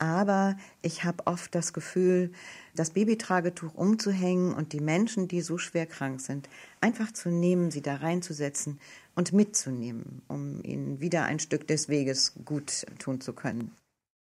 Aber 0.00 0.56
ich 0.80 1.04
habe 1.04 1.26
oft 1.26 1.54
das 1.54 1.74
Gefühl, 1.74 2.32
das 2.74 2.90
Babytragetuch 2.90 3.74
umzuhängen 3.74 4.54
und 4.54 4.72
die 4.72 4.80
Menschen, 4.80 5.28
die 5.28 5.42
so 5.42 5.58
schwer 5.58 5.84
krank 5.84 6.22
sind, 6.22 6.48
einfach 6.80 7.12
zu 7.12 7.28
nehmen, 7.28 7.70
sie 7.70 7.82
da 7.82 7.96
reinzusetzen 7.96 8.80
und 9.14 9.34
mitzunehmen, 9.34 10.22
um 10.26 10.64
ihnen 10.64 11.00
wieder 11.00 11.24
ein 11.24 11.38
Stück 11.38 11.68
des 11.68 11.90
Weges 11.90 12.32
gut 12.46 12.86
tun 12.98 13.20
zu 13.20 13.34
können. 13.34 13.72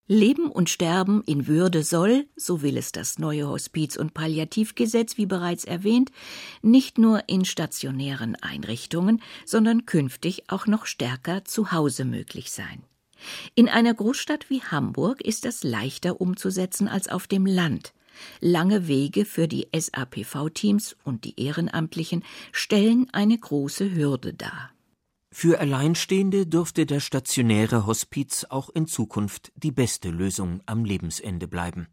Leben 0.06 0.50
und 0.50 0.68
Sterben 0.68 1.22
in 1.24 1.46
Würde 1.46 1.82
soll, 1.82 2.26
so 2.36 2.60
will 2.60 2.76
es 2.76 2.92
das 2.92 3.18
neue 3.18 3.48
Hospiz- 3.48 3.96
und 3.96 4.12
Palliativgesetz, 4.12 5.16
wie 5.16 5.24
bereits 5.24 5.64
erwähnt, 5.64 6.12
nicht 6.60 6.98
nur 6.98 7.26
in 7.26 7.46
stationären 7.46 8.36
Einrichtungen, 8.36 9.22
sondern 9.46 9.86
künftig 9.86 10.50
auch 10.50 10.66
noch 10.66 10.84
stärker 10.84 11.46
zu 11.46 11.72
Hause 11.72 12.04
möglich 12.04 12.52
sein. 12.52 12.82
In 13.54 13.68
einer 13.68 13.94
Großstadt 13.94 14.50
wie 14.50 14.62
Hamburg 14.62 15.20
ist 15.20 15.44
das 15.44 15.62
leichter 15.64 16.20
umzusetzen 16.20 16.88
als 16.88 17.08
auf 17.08 17.26
dem 17.26 17.46
Land. 17.46 17.92
Lange 18.40 18.86
Wege 18.86 19.24
für 19.24 19.48
die 19.48 19.68
SAPV-Teams 19.74 20.96
und 21.04 21.24
die 21.24 21.40
Ehrenamtlichen 21.40 22.24
stellen 22.52 23.08
eine 23.12 23.38
große 23.38 23.94
Hürde 23.94 24.34
dar. 24.34 24.70
Für 25.32 25.58
Alleinstehende 25.58 26.46
dürfte 26.46 26.86
das 26.86 27.02
stationäre 27.02 27.86
Hospiz 27.86 28.46
auch 28.48 28.70
in 28.70 28.86
Zukunft 28.86 29.50
die 29.56 29.72
beste 29.72 30.10
Lösung 30.10 30.60
am 30.66 30.84
Lebensende 30.84 31.48
bleiben. 31.48 31.88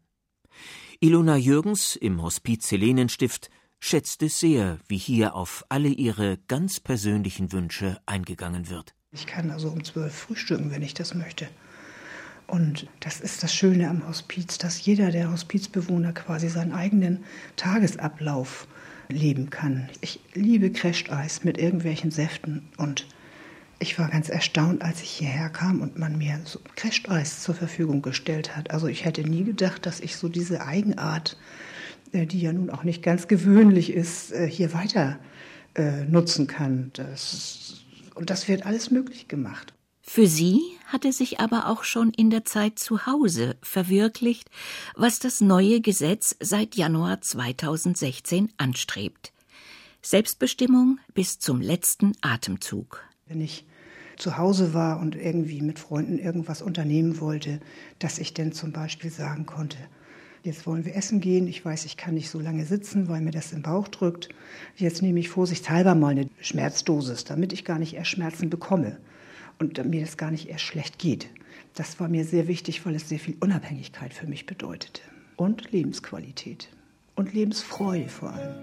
Ilona 1.00 1.36
Jürgens 1.36 1.96
im 1.96 2.22
Hospiz 2.22 2.70
Helenenstift 2.70 3.50
schätzt 3.80 4.22
es 4.22 4.38
sehr, 4.38 4.78
wie 4.86 4.96
hier 4.96 5.34
auf 5.34 5.64
alle 5.68 5.88
ihre 5.88 6.38
ganz 6.46 6.78
persönlichen 6.78 7.50
Wünsche 7.50 8.00
eingegangen 8.06 8.70
wird. 8.70 8.94
Ich 9.14 9.26
kann 9.26 9.50
also 9.50 9.68
um 9.68 9.84
zwölf 9.84 10.14
frühstücken, 10.14 10.70
wenn 10.70 10.80
ich 10.80 10.94
das 10.94 11.14
möchte. 11.14 11.46
Und 12.46 12.86
das 13.00 13.20
ist 13.20 13.42
das 13.42 13.54
Schöne 13.54 13.90
am 13.90 14.08
Hospiz, 14.08 14.56
dass 14.56 14.84
jeder 14.84 15.10
der 15.10 15.30
Hospizbewohner 15.30 16.14
quasi 16.14 16.48
seinen 16.48 16.72
eigenen 16.72 17.22
Tagesablauf 17.56 18.66
leben 19.08 19.50
kann. 19.50 19.90
Ich 20.00 20.20
liebe 20.32 20.72
Crashed-Eis 20.72 21.44
mit 21.44 21.58
irgendwelchen 21.58 22.10
Säften 22.10 22.66
und 22.78 23.06
ich 23.78 23.98
war 23.98 24.08
ganz 24.08 24.30
erstaunt, 24.30 24.82
als 24.82 25.02
ich 25.02 25.10
hierher 25.10 25.50
kam 25.50 25.82
und 25.82 25.98
man 25.98 26.16
mir 26.16 26.40
so 26.44 26.60
Crashed-Eis 26.76 27.42
zur 27.42 27.54
Verfügung 27.54 28.00
gestellt 28.00 28.56
hat. 28.56 28.70
Also 28.70 28.86
ich 28.86 29.04
hätte 29.04 29.28
nie 29.28 29.44
gedacht, 29.44 29.84
dass 29.84 30.00
ich 30.00 30.16
so 30.16 30.28
diese 30.28 30.64
Eigenart, 30.64 31.36
äh, 32.12 32.24
die 32.24 32.40
ja 32.40 32.52
nun 32.52 32.70
auch 32.70 32.84
nicht 32.84 33.02
ganz 33.02 33.28
gewöhnlich 33.28 33.92
ist, 33.92 34.32
äh, 34.32 34.48
hier 34.48 34.72
weiter 34.72 35.18
äh, 35.74 36.04
nutzen 36.04 36.46
kann. 36.46 36.90
Das 36.94 37.82
und 38.14 38.30
das 38.30 38.48
wird 38.48 38.66
alles 38.66 38.90
möglich 38.90 39.28
gemacht. 39.28 39.74
Für 40.02 40.26
sie 40.26 40.60
hatte 40.86 41.12
sich 41.12 41.38
aber 41.40 41.68
auch 41.68 41.84
schon 41.84 42.10
in 42.10 42.30
der 42.30 42.44
Zeit 42.44 42.78
zu 42.78 43.06
Hause 43.06 43.56
verwirklicht, 43.62 44.50
was 44.96 45.20
das 45.20 45.40
neue 45.40 45.80
Gesetz 45.80 46.36
seit 46.40 46.74
Januar 46.74 47.20
2016 47.20 48.52
anstrebt. 48.58 49.32
Selbstbestimmung 50.02 50.98
bis 51.14 51.38
zum 51.38 51.60
letzten 51.60 52.12
Atemzug. 52.20 53.04
Wenn 53.26 53.40
ich 53.40 53.64
zu 54.16 54.36
Hause 54.36 54.74
war 54.74 55.00
und 55.00 55.14
irgendwie 55.14 55.62
mit 55.62 55.78
Freunden 55.78 56.18
irgendwas 56.18 56.62
unternehmen 56.62 57.20
wollte, 57.20 57.60
dass 58.00 58.18
ich 58.18 58.34
denn 58.34 58.52
zum 58.52 58.72
Beispiel 58.72 59.10
sagen 59.10 59.46
konnte, 59.46 59.78
Jetzt 60.44 60.66
wollen 60.66 60.84
wir 60.84 60.96
essen 60.96 61.20
gehen. 61.20 61.46
Ich 61.46 61.64
weiß, 61.64 61.84
ich 61.84 61.96
kann 61.96 62.14
nicht 62.14 62.28
so 62.28 62.40
lange 62.40 62.64
sitzen, 62.64 63.08
weil 63.08 63.20
mir 63.20 63.30
das 63.30 63.52
im 63.52 63.62
Bauch 63.62 63.86
drückt. 63.86 64.28
Jetzt 64.76 65.00
nehme 65.00 65.20
ich 65.20 65.28
vorsichtshalber 65.28 65.94
mal 65.94 66.08
eine 66.08 66.28
Schmerzdosis, 66.40 67.24
damit 67.24 67.52
ich 67.52 67.64
gar 67.64 67.78
nicht 67.78 67.94
erst 67.94 68.10
Schmerzen 68.10 68.50
bekomme 68.50 68.96
und 69.60 69.84
mir 69.88 70.00
das 70.00 70.16
gar 70.16 70.32
nicht 70.32 70.48
erst 70.48 70.64
schlecht 70.64 70.98
geht. 70.98 71.28
Das 71.74 72.00
war 72.00 72.08
mir 72.08 72.24
sehr 72.24 72.48
wichtig, 72.48 72.84
weil 72.84 72.96
es 72.96 73.08
sehr 73.08 73.20
viel 73.20 73.36
Unabhängigkeit 73.38 74.12
für 74.12 74.26
mich 74.26 74.44
bedeutete. 74.44 75.00
Und 75.36 75.70
Lebensqualität. 75.70 76.68
Und 77.14 77.32
Lebensfreude 77.32 78.08
vor 78.08 78.32
allem. 78.32 78.54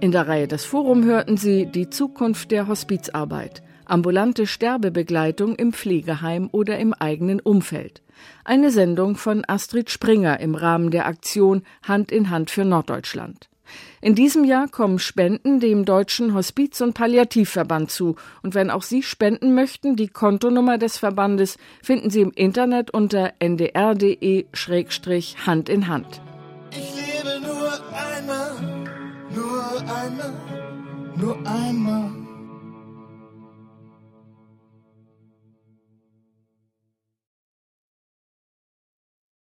In 0.00 0.10
der 0.10 0.26
Reihe 0.26 0.48
Das 0.48 0.64
Forum 0.64 1.04
hörten 1.04 1.36
Sie 1.36 1.66
die 1.66 1.90
Zukunft 1.90 2.50
der 2.50 2.66
Hospizarbeit 2.66 3.62
ambulante 3.86 4.46
Sterbebegleitung 4.46 5.56
im 5.56 5.72
Pflegeheim 5.72 6.48
oder 6.52 6.78
im 6.78 6.92
eigenen 6.92 7.40
Umfeld. 7.40 8.02
Eine 8.44 8.70
Sendung 8.70 9.16
von 9.16 9.44
Astrid 9.46 9.90
Springer 9.90 10.40
im 10.40 10.54
Rahmen 10.54 10.90
der 10.90 11.06
Aktion 11.06 11.62
Hand 11.82 12.12
in 12.12 12.30
Hand 12.30 12.50
für 12.50 12.64
Norddeutschland. 12.64 13.48
In 14.00 14.14
diesem 14.14 14.44
Jahr 14.44 14.68
kommen 14.68 14.98
Spenden 14.98 15.60
dem 15.60 15.84
Deutschen 15.84 16.34
Hospiz- 16.34 16.80
und 16.80 16.94
Palliativverband 16.94 17.90
zu. 17.90 18.16
Und 18.42 18.54
wenn 18.54 18.70
auch 18.70 18.82
Sie 18.82 19.02
spenden 19.02 19.54
möchten, 19.54 19.96
die 19.96 20.08
Kontonummer 20.08 20.78
des 20.78 20.98
Verbandes 20.98 21.58
finden 21.82 22.10
Sie 22.10 22.20
im 22.20 22.30
Internet 22.32 22.92
unter 22.92 23.32
ndr.de-hand 23.40 24.08
in 25.68 25.88
Hand. 25.88 26.20
Ich 26.70 26.94
lebe 26.94 27.40
nur 27.44 27.72
einmal, 27.92 28.52
nur 29.34 29.80
einmal, 29.80 30.32
nur 31.16 31.36
einmal 31.44 32.25